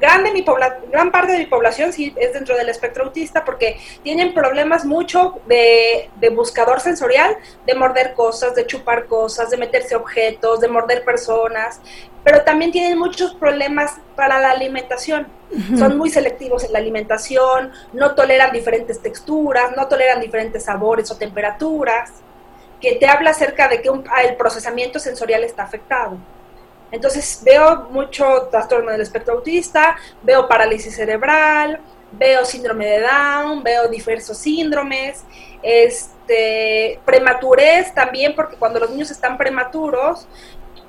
[0.00, 0.44] grande mi
[0.90, 5.40] gran parte de mi población sí es dentro del espectro autista porque tienen problemas mucho
[5.46, 7.36] de, buscador sensorial,
[7.66, 11.80] de morder cosas, de chupar cosas, de meterse objetos, de morder personas,
[12.24, 15.28] pero también tienen muchos problemas para la alimentación.
[15.76, 21.16] Son muy selectivos en la alimentación, no toleran diferentes texturas, no toleran diferentes sabores o
[21.16, 22.12] temperaturas,
[22.80, 23.90] que te habla acerca de que
[24.24, 26.18] el procesamiento sensorial está afectado.
[26.90, 31.80] Entonces veo mucho trastorno del espectro autista, veo parálisis cerebral,
[32.12, 35.24] veo síndrome de Down, veo diversos síndromes,
[35.62, 40.26] este, prematurez también, porque cuando los niños están prematuros,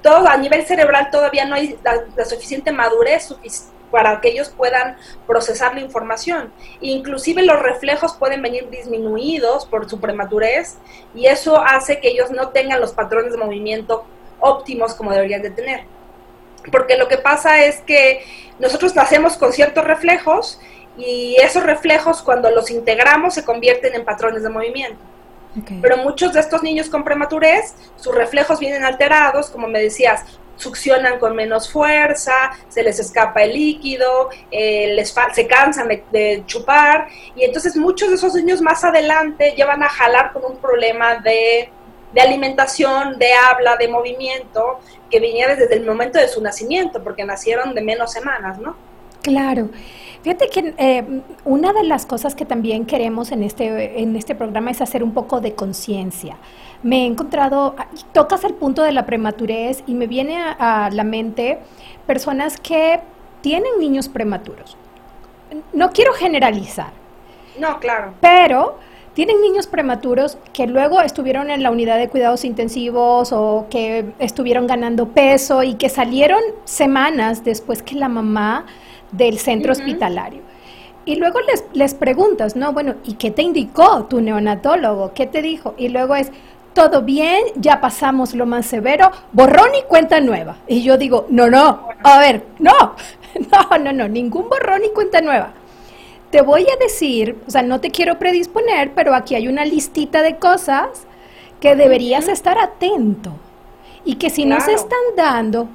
[0.01, 3.35] todo a nivel cerebral todavía no hay la, suficiente madurez
[3.91, 6.51] para que ellos puedan procesar la información.
[6.79, 10.77] Inclusive los reflejos pueden venir disminuidos por su prematurez
[11.13, 14.05] y eso hace que ellos no tengan los patrones de movimiento
[14.41, 15.85] óptimos como deberían de tener.
[16.71, 18.23] Porque lo que pasa es que
[18.59, 20.59] nosotros nacemos con ciertos reflejos
[20.97, 24.99] y esos reflejos cuando los integramos se convierten en patrones de movimiento.
[25.81, 30.23] Pero muchos de estos niños con prematurez, sus reflejos vienen alterados, como me decías,
[30.55, 37.07] succionan con menos fuerza, se les escapa el líquido, eh, les se cansan de, chupar,
[37.35, 41.15] y entonces muchos de esos niños más adelante ya van a jalar con un problema
[41.15, 41.69] de
[42.13, 47.23] de alimentación, de habla, de movimiento, que venía desde el momento de su nacimiento, porque
[47.23, 48.75] nacieron de menos semanas, ¿no?
[49.21, 49.69] Claro.
[50.23, 54.69] Fíjate que eh, una de las cosas que también queremos en este, en este programa
[54.69, 56.37] es hacer un poco de conciencia.
[56.83, 57.75] Me he encontrado,
[58.11, 61.59] tocas el punto de la prematurez y me viene a, la mente
[62.05, 62.99] personas que
[63.41, 64.77] tienen niños prematuros.
[65.73, 66.91] No quiero generalizar.
[67.59, 68.13] No, claro.
[68.21, 68.77] Pero
[69.13, 74.67] tienen niños prematuros que luego estuvieron en la unidad de cuidados intensivos o que estuvieron
[74.67, 78.65] ganando peso y que salieron semanas después que la mamá
[79.11, 80.41] del centro hospitalario.
[81.03, 82.73] Y luego les, les preguntas, ¿no?
[82.73, 85.13] Bueno, ¿y qué te indicó tu neonatólogo?
[85.13, 85.73] ¿Qué te dijo?
[85.77, 86.31] Y luego es,
[86.73, 90.57] todo bien, ya pasamos lo más severo, borrón y cuenta nueva.
[90.67, 92.71] Y yo digo, no, no, a ver, no,
[93.51, 95.53] no, no, no, ningún borrón y cuenta nueva.
[96.31, 100.21] Te voy a decir, o sea, no te quiero predisponer, pero aquí hay una listita
[100.21, 101.05] de cosas
[101.59, 103.33] que deberías estar atento.
[104.05, 105.67] Y que si no se están dando,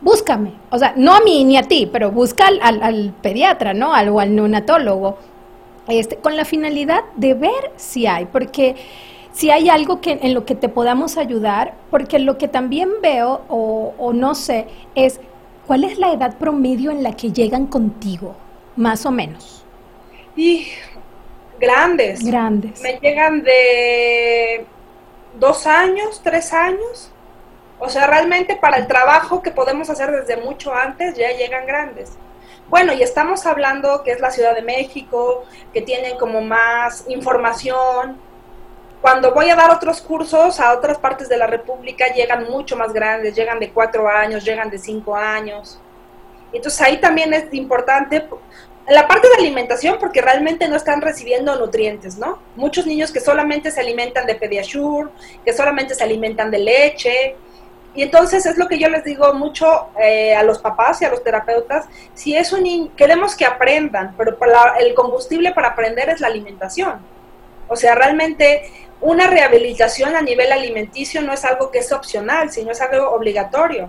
[0.00, 0.52] búscame.
[0.70, 3.92] O sea, no a mí ni a ti, pero busca al, pediatra, ¿no?
[3.92, 5.18] Al, o al neonatólogo.
[5.88, 8.76] Este, con la finalidad de ver si hay, porque
[9.32, 13.40] si hay algo que, en lo que te podamos ayudar, porque lo que también veo
[13.48, 15.18] o, o no sé es
[15.66, 18.34] cuál es la edad promedio en la que llegan contigo,
[18.76, 19.57] más o menos.
[20.38, 20.68] Y
[21.58, 22.24] grandes.
[22.24, 22.80] Grandes.
[22.80, 24.64] Me llegan de
[25.34, 27.10] dos años, tres años.
[27.80, 32.12] O sea, realmente para el trabajo que podemos hacer desde mucho antes ya llegan grandes.
[32.68, 38.16] Bueno, y estamos hablando que es la Ciudad de México, que tienen como más información.
[39.00, 42.92] Cuando voy a dar otros cursos a otras partes de la República llegan mucho más
[42.92, 45.80] grandes, llegan de cuatro años, llegan de cinco años.
[46.52, 48.24] Entonces ahí también es importante
[48.88, 52.38] la parte de alimentación, porque realmente no están recibiendo nutrientes, ¿no?
[52.56, 55.10] Muchos niños que solamente se alimentan de Pediasure,
[55.44, 57.36] que solamente se alimentan de leche,
[57.94, 61.10] y entonces es lo que yo les digo mucho eh, a los papás y a
[61.10, 64.38] los terapeutas, si es un niño, queremos que aprendan, pero
[64.78, 67.00] el combustible para aprender es la alimentación.
[67.66, 68.70] O sea, realmente
[69.00, 73.88] una rehabilitación a nivel alimenticio no es algo que es opcional, sino es algo obligatorio.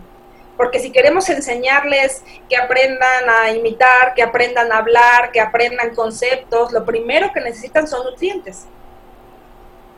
[0.60, 6.74] Porque si queremos enseñarles que aprendan a imitar, que aprendan a hablar, que aprendan conceptos,
[6.74, 8.66] lo primero que necesitan son nutrientes.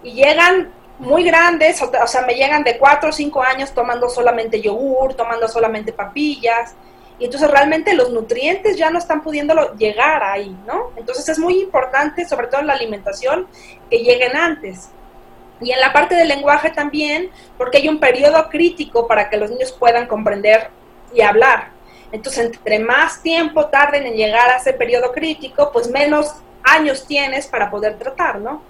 [0.03, 4.61] Y llegan muy grandes, o, sea, me llegan de 4 o 5 años tomando solamente
[4.61, 6.75] yogur, tomando solamente papillas,
[7.17, 10.91] y entonces realmente los nutrientes ya no están pudiéndolo llegar ahí, ¿no?
[10.95, 13.47] Entonces es muy importante, sobre todo en la alimentación,
[13.89, 14.91] que lleguen antes.
[15.61, 19.49] Y en la parte del lenguaje también, porque hay un periodo crítico para que los
[19.49, 20.69] niños puedan comprender
[21.13, 21.69] y hablar.
[22.11, 27.47] Entonces, entre más tiempo tarden en llegar a ese periodo crítico, pues menos años tienes
[27.47, 28.61] para poder tratar, ¿no?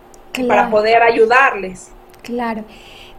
[0.47, 1.91] Para poder ayudarles.
[2.21, 2.63] Claro.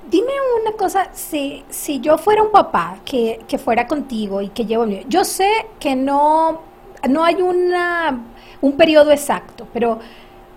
[0.08, 4.66] Dime una cosa, si, si yo fuera un papá que, que fuera contigo y que
[4.66, 6.62] llevo yo sé que no,
[7.08, 8.20] no hay una,
[8.60, 10.00] un periodo exacto, pero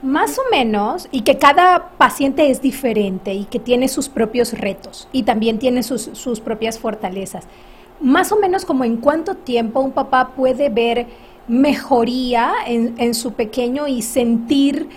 [0.05, 5.07] más o menos, y que cada paciente es diferente y que tiene sus propios retos
[5.11, 7.47] y también tiene sus, sus propias fortalezas.
[7.99, 11.07] Más o menos como en cuánto tiempo un papá puede ver
[11.47, 14.89] mejoría en, en su pequeño y sentir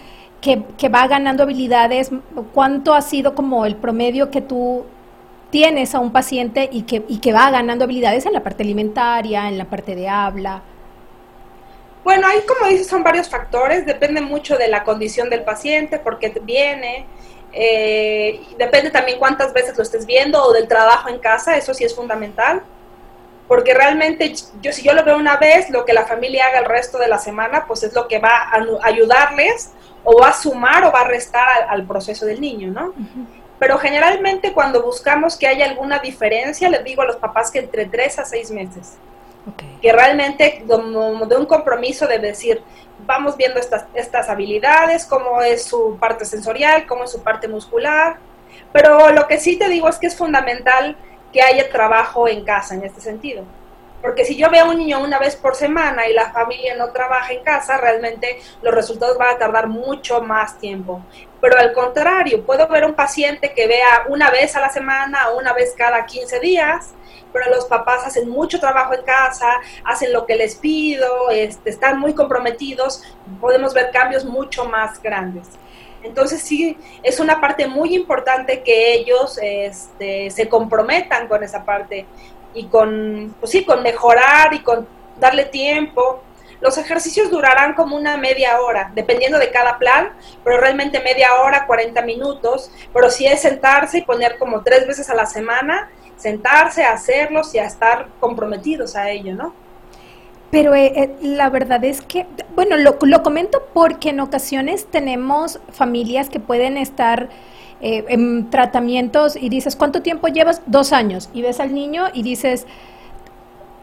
[0.42, 2.10] que, va ganando habilidades,
[2.52, 4.84] ¿cuánto ha sido como el promedio que tú
[5.50, 9.48] tienes a un paciente y que, y que va ganando habilidades en la parte alimentaria,
[9.48, 10.62] en la parte de habla?
[12.04, 16.32] Bueno, ahí como dices son varios factores, depende mucho de la condición del paciente, porque
[16.42, 17.06] viene,
[17.52, 21.84] eh, depende también cuántas veces lo estés viendo o del trabajo en casa, eso sí
[21.84, 22.62] es fundamental,
[23.46, 26.66] porque realmente yo si yo lo veo una vez, lo que la familia haga el
[26.66, 29.72] resto de la semana, pues es lo que va a ayudarles
[30.04, 32.92] o va a sumar o va a restar al, proceso del niño, ¿no?
[33.58, 37.86] Pero generalmente cuando buscamos que haya alguna diferencia, les digo a los papás que entre
[37.86, 38.98] tres a seis meses.
[39.80, 42.62] Que realmente como de un compromiso de decir,
[43.06, 48.16] vamos viendo estas, estas habilidades, cómo es su parte sensorial, cómo es su parte muscular.
[48.72, 50.96] Pero lo que sí te digo es que es fundamental
[51.32, 53.44] que haya trabajo en casa en este sentido.
[54.00, 56.90] Porque si yo veo a un niño una vez por semana y la familia no
[56.92, 61.02] trabaja en casa, realmente los resultados van a tardar mucho más tiempo.
[61.40, 65.38] Pero al contrario, puedo ver un paciente que vea una vez a la semana o
[65.38, 66.94] una vez cada 15 días,
[67.32, 69.48] pero los papás hacen mucho trabajo en casa,
[69.84, 73.02] hacen lo que les pido, este, están muy comprometidos,
[73.40, 75.48] podemos ver cambios mucho más grandes.
[76.02, 82.06] Entonces sí, es una parte muy importante que ellos este, se comprometan con esa parte
[82.54, 84.86] y con, pues sí, con mejorar y con
[85.18, 86.22] darle tiempo.
[86.60, 90.10] Los ejercicios durarán como una media hora, dependiendo de cada plan,
[90.42, 92.70] pero realmente media hora, 40 minutos.
[92.92, 97.58] Pero si es sentarse y poner como tres veces a la semana, sentarse, hacerlos y
[97.58, 99.54] a estar comprometidos a ello, ¿no?
[100.50, 105.60] pero eh, eh, la verdad es que, bueno, lo, lo, comento porque en ocasiones tenemos
[105.72, 107.28] familias que pueden estar
[107.80, 110.62] eh, en tratamientos y dices, ¿cuánto tiempo llevas?
[110.66, 111.30] Dos años.
[111.32, 112.66] Y ves al niño y dices,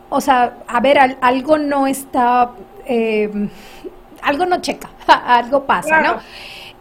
[0.10, 2.52] o sea, a ver, algo no está,
[4.22, 6.20] algo no checa, algo pasa, ¿no?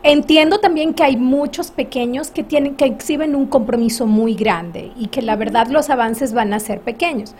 [0.06, 5.06] Entiendo también que hay muchos pequeños que tienen que exhiben un compromiso muy grande y
[5.06, 7.34] que la verdad los avances van a ser pequeños.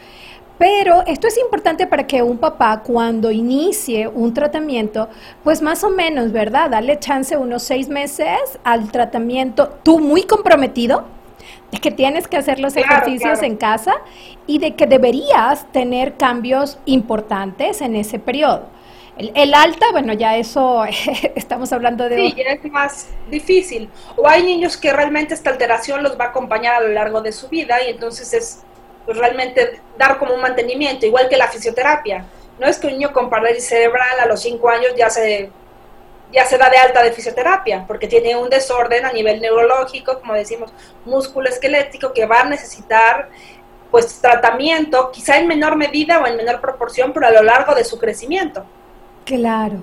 [0.59, 5.09] Pero esto es importante para que un papá cuando inicie un tratamiento,
[5.42, 6.70] pues más o menos, ¿verdad?
[6.70, 11.05] Dale chance unos seis meses al tratamiento, tú muy comprometido,
[11.72, 13.94] de que tienes que hacer los ejercicios en casa
[14.46, 18.68] y de que deberías tener cambios importantes en ese periodo.
[19.16, 20.84] El, alta, bueno, ya eso
[21.34, 22.16] estamos hablando de...
[22.16, 23.88] Sí, ya es más difícil.
[24.16, 27.32] O hay niños que realmente esta alteración los va a acompañar a lo largo de
[27.32, 28.62] su vida y entonces es
[29.05, 32.24] pues realmente dar como un mantenimiento, igual que la fisioterapia.
[32.59, 35.50] No es que un niño con parálisis cerebral a los 5 años ya se,
[36.32, 40.34] ya se da de alta de fisioterapia, porque tiene un desorden a nivel neurológico, como
[40.34, 40.72] decimos,
[41.05, 43.28] músculo esquelético, que va a necesitar
[43.90, 47.84] pues tratamiento, quizá en menor medida o en menor proporción, pero a lo largo de
[47.84, 48.64] su crecimiento.
[49.24, 49.82] Claro.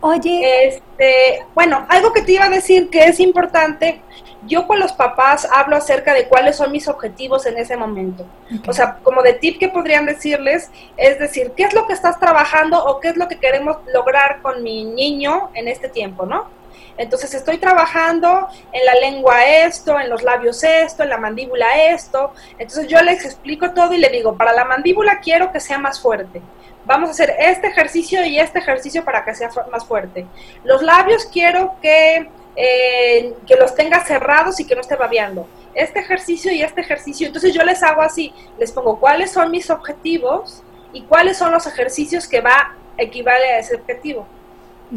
[0.00, 0.68] Oye.
[0.68, 4.00] Este, bueno, algo que te iba a decir que es importante
[4.48, 8.26] yo con los papás hablo acerca de cuáles son mis objetivos en ese momento.
[8.66, 12.18] O sea, como de tip que podrían decirles, es decir, ¿qué es lo que estás
[12.18, 16.58] trabajando o qué es lo que queremos lograr con mi niño en este tiempo, ¿no?
[16.96, 22.32] Entonces estoy trabajando en la lengua esto, en los labios esto, en la mandíbula esto.
[22.58, 26.00] Entonces yo les explico todo y le digo, para la mandíbula quiero que sea más
[26.00, 26.42] fuerte.
[26.84, 30.26] Vamos a hacer este ejercicio y este ejercicio para que sea más fuerte.
[30.64, 32.30] Los labios quiero que
[32.60, 35.46] eh, que los tenga cerrados y que no esté babeando.
[35.74, 37.28] Este ejercicio y este ejercicio.
[37.28, 41.68] Entonces yo les hago así, les pongo cuáles son mis objetivos y cuáles son los
[41.68, 44.26] ejercicios que va equivale a ese objetivo.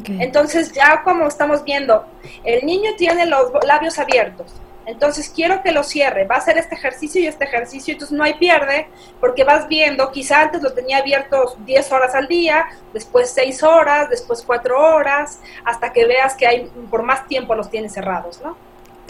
[0.08, 2.04] Entonces ya como estamos viendo,
[2.44, 4.54] el niño tiene los labios abiertos.
[4.86, 8.24] Entonces quiero que lo cierre, va a hacer este ejercicio y este ejercicio, entonces no
[8.24, 8.88] hay pierde,
[9.20, 14.10] porque vas viendo, quizá antes lo tenía abierto 10 horas al día, después 6 horas,
[14.10, 18.58] después 4 horas, hasta que veas que hay por más tiempo los tienes cerrados, ¿no?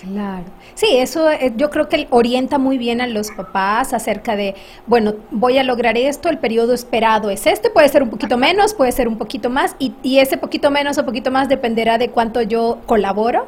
[0.02, 0.46] Claro.
[0.74, 4.56] Sí, eso eh, yo creo que orienta muy bien a los papás acerca de,
[4.88, 8.74] bueno, voy a lograr esto, el periodo esperado es este, puede ser un poquito menos,
[8.74, 12.10] puede ser un poquito más, y, y ese poquito menos o poquito más dependerá de
[12.10, 13.48] cuánto yo colaboro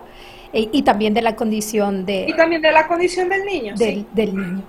[0.53, 2.27] y también de la condición de...
[2.29, 3.73] Y también de la condición del niño.
[3.75, 4.63] Del, del niño.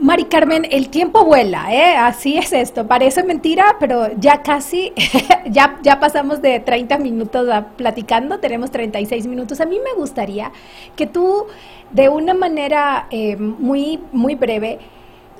[0.00, 1.94] Mari Carmen, el tiempo vuela, ¿eh?
[1.94, 2.86] Así es esto.
[2.86, 4.94] Parece mentira, pero ya casi,
[5.46, 9.60] ya, ya pasamos de 30 minutos platicando, tenemos 36 minutos.
[9.60, 10.52] A mí me gustaría
[10.96, 11.46] que tú,
[11.90, 14.78] de una manera eh, muy, muy breve,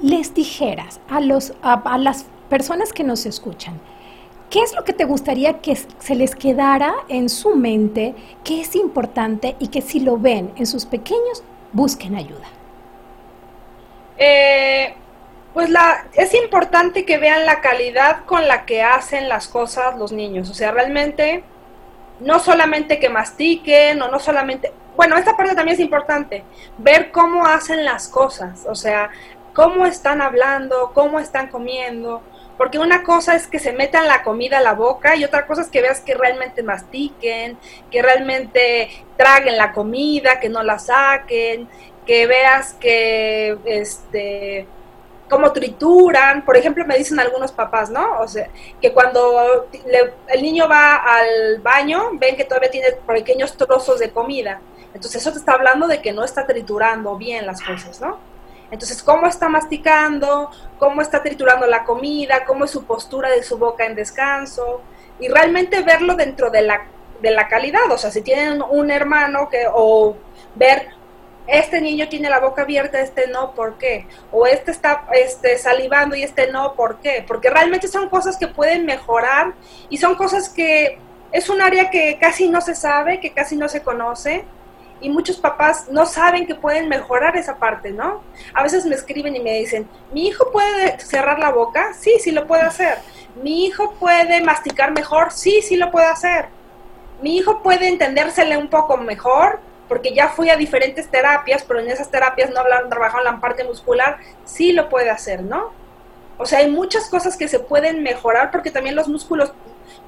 [0.03, 3.81] les dijeras a, los, a las personas que nos escuchan,
[4.51, 8.75] ¿Qué es lo que te gustaría que se les quedara en su mente, que es
[8.75, 12.49] importante y que si lo ven en sus pequeños, busquen ayuda?
[14.19, 14.93] Eh,
[15.55, 20.11] pues la, es importante que vean la calidad con la que hacen las cosas los
[20.11, 20.51] niños.
[20.51, 21.45] O sea, realmente
[22.19, 24.73] no solamente que mastiquen o no solamente...
[24.97, 26.45] Bueno, esta parte también es importante,
[26.77, 29.11] ver cómo hacen las cosas, o sea,
[29.55, 32.21] cómo están hablando, cómo están comiendo,
[32.61, 35.63] porque una cosa es que se metan la comida a la boca y otra cosa
[35.63, 37.57] es que veas que realmente mastiquen,
[37.91, 41.67] que realmente traguen la comida, que no la saquen,
[42.05, 44.67] que veas que este
[45.31, 48.21] cómo trituran, por ejemplo, me dicen algunos papás, ¿no?
[48.21, 49.71] O sea, que cuando
[50.29, 54.61] el niño va al baño, ven que todavía tiene pequeños trozos de comida.
[54.93, 58.19] Entonces eso te está hablando de que no está triturando bien las cosas, ¿no?
[58.71, 63.59] Entonces, cómo está masticando, cómo está triturando la comida, cómo es su postura de su
[63.59, 64.81] boca en descanso,
[65.19, 66.87] y realmente verlo dentro de la,
[67.21, 67.91] de la calidad.
[67.91, 70.17] O sea, si tienen un hermano que, o
[70.55, 70.89] ver,
[71.47, 74.07] este niño tiene la boca abierta, este no, ¿por qué?
[74.31, 77.25] O este está este, salivando y este no, ¿por qué?
[77.27, 79.55] Porque realmente son cosas que pueden mejorar
[79.89, 80.99] y son cosas que
[81.33, 84.45] es un área que casi no se sabe, que casi no se conoce
[85.01, 88.23] y muchos papás no saben que pueden mejorar esa parte, ¿no?
[88.55, 91.95] A veces me escriben y me dicen, ¿mi hijo puede cerrar la boca?
[91.95, 92.99] Sí, sí lo puede hacer.
[93.43, 95.33] ¿Mi hijo puede masticar mejor?
[95.33, 96.47] Sí, sí lo puede hacer.
[97.23, 99.61] ¿Mi hijo puede entendérsele un poco mejor?
[99.89, 103.65] Porque ya fui a diferentes terapias, pero en esas terapias no hablaron, trabajaron la parte
[103.65, 104.19] muscular.
[104.45, 105.73] Sí lo puede hacer, ¿no?
[106.39, 109.53] O sea, hay muchas cosas que se pueden mejorar porque también los músculos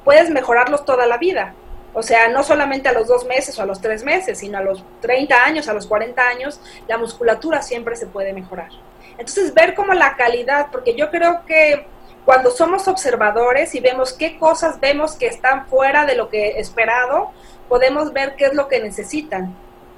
[0.05, 1.55] puedes mejorarlos toda la vida.
[1.95, 4.63] O sea, no solamente a los dos meses o a los tres meses, sino a
[4.63, 8.71] los 30 años, a los 40 años, la musculatura siempre se puede mejorar.
[9.19, 11.87] Entonces, ver como la calidad, porque yo creo que
[12.25, 17.31] cuando somos observadores y vemos qué cosas vemos que están fuera de lo que esperado,
[17.69, 19.55] podemos ver qué es lo que necesitan.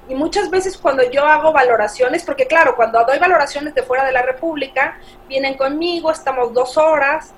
[0.07, 4.11] Y muchas veces cuando yo hago valoraciones, porque claro, cuando doy valoraciones de fuera de
[4.11, 7.33] la República, vienen conmigo, estamos dos horas,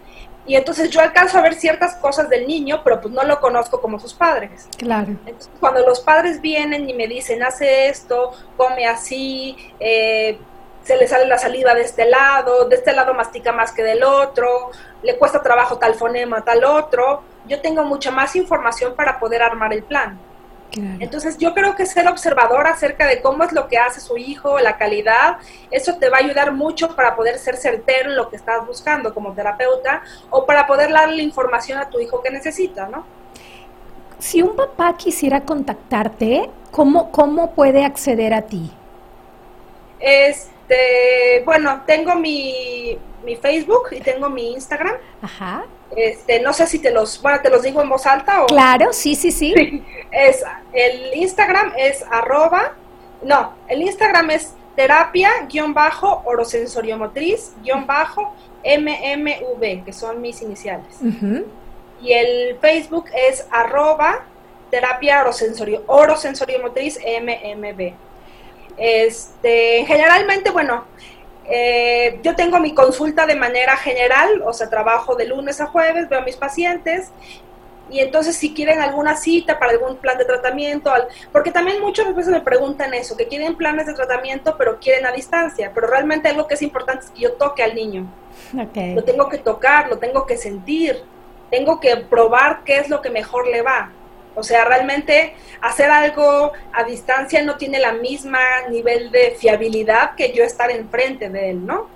[0.47, 3.81] y entonces yo alcanzo a ver ciertas cosas del niño, pero pues no lo conozco
[3.81, 4.69] como sus padres.
[4.77, 5.09] Claro.
[5.25, 10.39] Entonces, cuando los padres vienen y me dicen, hace esto, come así, eh,
[10.83, 14.03] se le sale la saliva de este lado, de este lado mastica más que del
[14.03, 14.71] otro,
[15.03, 19.73] le cuesta trabajo tal fonema, tal otro, yo tengo mucha más información para poder armar
[19.73, 20.17] el plan.
[20.99, 24.59] Entonces yo creo que ser observador acerca de cómo es lo que hace su hijo,
[24.59, 25.37] la calidad,
[25.71, 29.13] eso te va a ayudar mucho para poder ser certero en lo que estás buscando
[29.13, 33.05] como terapeuta o para poder darle información a tu hijo que necesita, ¿no?
[34.19, 38.71] Si un papá quisiera contactarte, ¿cómo, cómo puede acceder a ti?
[39.99, 44.95] Este, bueno, tengo mi, mi Facebook y tengo mi Instagram.
[45.21, 45.65] Ajá.
[45.95, 48.47] Este, no sé si te los, bueno, te los digo en voz alta o...
[48.47, 49.83] Claro, sí, sí, sí.
[50.11, 52.73] Es, el Instagram es arroba,
[53.23, 58.33] no, el Instagram es terapia guion bajo orosensoriomotriz guion bajo
[58.63, 60.99] MMV, que son mis iniciales.
[62.01, 64.23] Y el Facebook es arroba
[64.69, 67.93] terapia orosensorio, orosensoriomotriz MMB.
[68.77, 70.85] Este, generalmente, bueno,
[71.49, 76.09] eh, yo tengo mi consulta de manera general, o sea, trabajo de lunes a jueves,
[76.09, 77.11] veo a mis pacientes
[77.89, 80.91] y entonces si quieren alguna cita para algún plan de tratamiento,
[81.31, 85.11] porque también muchas veces me preguntan eso, que quieren planes de tratamiento pero quieren a
[85.11, 88.07] distancia, pero realmente algo que es importante es que yo toque al niño.
[88.93, 91.01] Lo tengo que tocar, lo tengo que sentir,
[91.49, 93.91] tengo que probar qué es lo que mejor le va.
[94.37, 100.31] O sea, realmente hacer algo a distancia no tiene la misma nivel de fiabilidad que
[100.31, 101.87] yo estar enfrente de él, ¿no?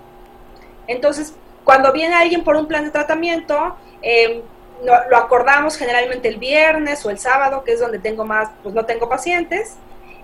[0.88, 4.42] Entonces, cuando viene alguien por un plan de tratamiento, eh,
[4.84, 8.86] lo, acordamos generalmente el viernes o el sábado, que es donde tengo más, pues no
[8.86, 9.76] tengo pacientes,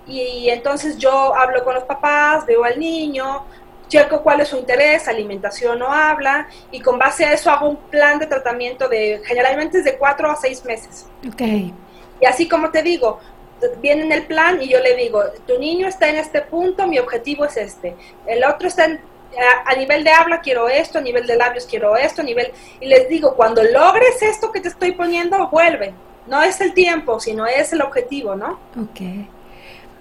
[0.07, 3.45] y entonces yo hablo con los papás, veo al niño,
[3.89, 7.77] checo cuál es su interés, alimentación o habla, y con base a eso hago un
[7.77, 11.05] plan de tratamiento de generalmente es de cuatro a seis meses.
[11.31, 11.73] Okay.
[12.21, 13.19] Y así como te digo,
[13.81, 16.99] viene en el plan y yo le digo, tu niño está en este punto, mi
[16.99, 17.95] objetivo es este.
[18.25, 18.99] El otro está en,
[19.65, 22.51] a, nivel de habla quiero esto, a nivel de labios quiero esto, a nivel...
[22.79, 25.93] Y les digo, cuando logres esto que te estoy poniendo, vuelve.
[26.27, 28.59] No es el tiempo, sino es el objetivo, ¿no?
[28.81, 29.01] Ok.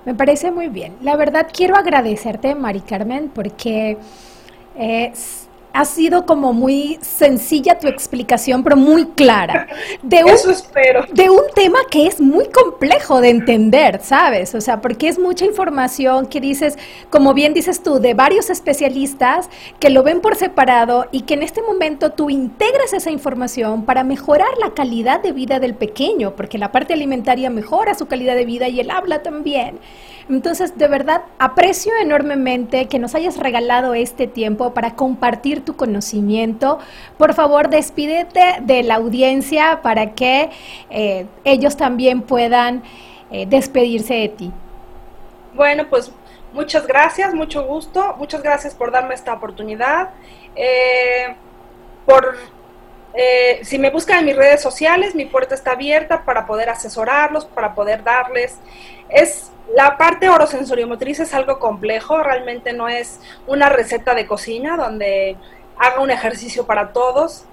[0.04, 0.96] Me parece muy bien.
[1.02, 3.98] La verdad quiero agradecerte, Mari Carmen, porque...
[4.78, 5.45] es
[5.76, 9.66] ha sido como muy sencilla tu explicación, pero muy clara.
[10.02, 11.04] De un, Eso espero.
[11.12, 14.54] De un tema que es muy complejo de entender, ¿sabes?
[14.54, 16.78] O sea, porque es mucha información que dices,
[17.10, 21.42] como bien dices tú, de varios especialistas que lo ven por separado y que en
[21.42, 26.56] este momento tú integras esa información para mejorar la calidad de vida del pequeño, porque
[26.56, 29.78] la parte alimentaria mejora su calidad de vida y el habla también.
[30.28, 36.80] Entonces, de verdad, aprecio enormemente que nos hayas regalado este tiempo para compartir tu conocimiento.
[37.16, 40.50] Por favor, despídete de la audiencia para que
[40.90, 42.82] eh, ellos también puedan
[43.30, 44.52] eh, despedirse de ti.
[45.54, 46.10] Bueno, pues
[46.52, 50.10] muchas gracias, mucho gusto, muchas gracias por darme esta oportunidad.
[50.56, 51.36] Eh,
[52.04, 52.36] por
[53.62, 57.74] si me buscan en mis redes sociales, mi puerta está abierta para poder asesorarlos, para
[57.74, 58.56] poder darles.
[59.08, 65.36] Es la parte orosensoriomotriz es algo complejo, realmente no es una receta de cocina donde
[65.78, 67.44] haga un ejercicio para todos.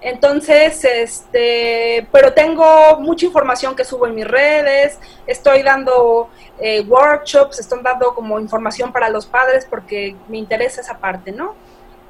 [0.00, 6.28] Entonces, este, pero tengo mucha información que subo en mis redes, estoy dando
[6.60, 11.54] eh, workshops, estoy dando como información para los padres porque me interesa esa parte, ¿no?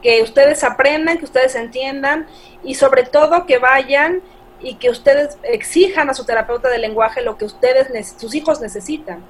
[0.05, 2.29] Que ustedes aprendan, que ustedes entiendan
[2.63, 4.23] y sobre todo que vayan
[4.61, 9.25] y que ustedes exijan a su terapeuta de lenguaje lo que ustedes, sus hijos necesitan.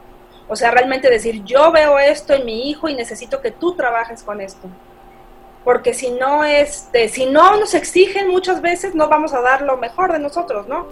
[0.49, 4.23] O sea, realmente decir, yo veo esto en mi hijo y necesito que tú trabajes
[4.23, 4.69] con esto.
[5.65, 9.79] Porque si no, este, si no nos exigen muchas veces, no vamos a dar lo
[9.79, 10.87] mejor de nosotros, ¿no?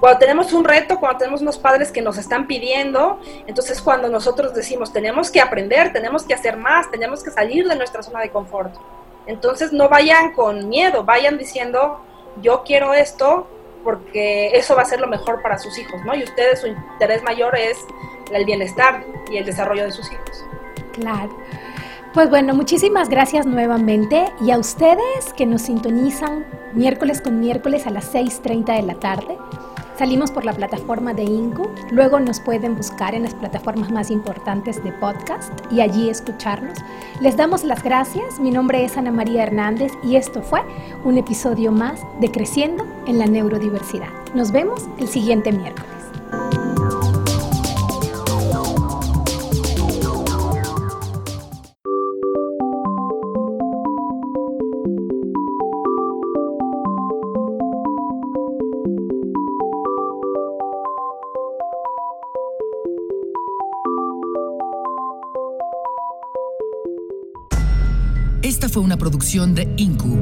[0.00, 4.54] Cuando tenemos un reto, cuando tenemos unos padres que nos están pidiendo, entonces cuando nosotros
[4.54, 8.30] decimos, tenemos que aprender, tenemos que hacer más, tenemos que salir de nuestra zona de
[8.30, 8.72] confort.
[9.28, 12.00] Entonces no vayan con miedo, vayan diciendo,
[12.42, 13.46] yo quiero esto
[13.84, 16.14] porque eso va a ser lo mejor para sus hijos, ¿no?
[16.14, 17.78] Y ustedes su interés mayor es
[18.32, 20.44] el bienestar y el desarrollo de sus hijos.
[20.94, 21.30] Claro.
[22.14, 27.90] Pues bueno, muchísimas gracias nuevamente y a ustedes que nos sintonizan miércoles con miércoles a
[27.90, 29.36] las 6.30 de la tarde.
[29.98, 34.82] Salimos por la plataforma de Incu, luego nos pueden buscar en las plataformas más importantes
[34.84, 36.78] de podcast y allí escucharnos.
[37.20, 40.60] Les damos las gracias, mi nombre es Ana María Hernández y esto fue
[41.04, 44.10] un episodio más de Creciendo en la Neurodiversidad.
[44.34, 46.57] Nos vemos el siguiente miércoles.
[68.70, 70.18] Fue una producción de INCU.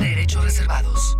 [0.00, 1.18] Derechos reservados.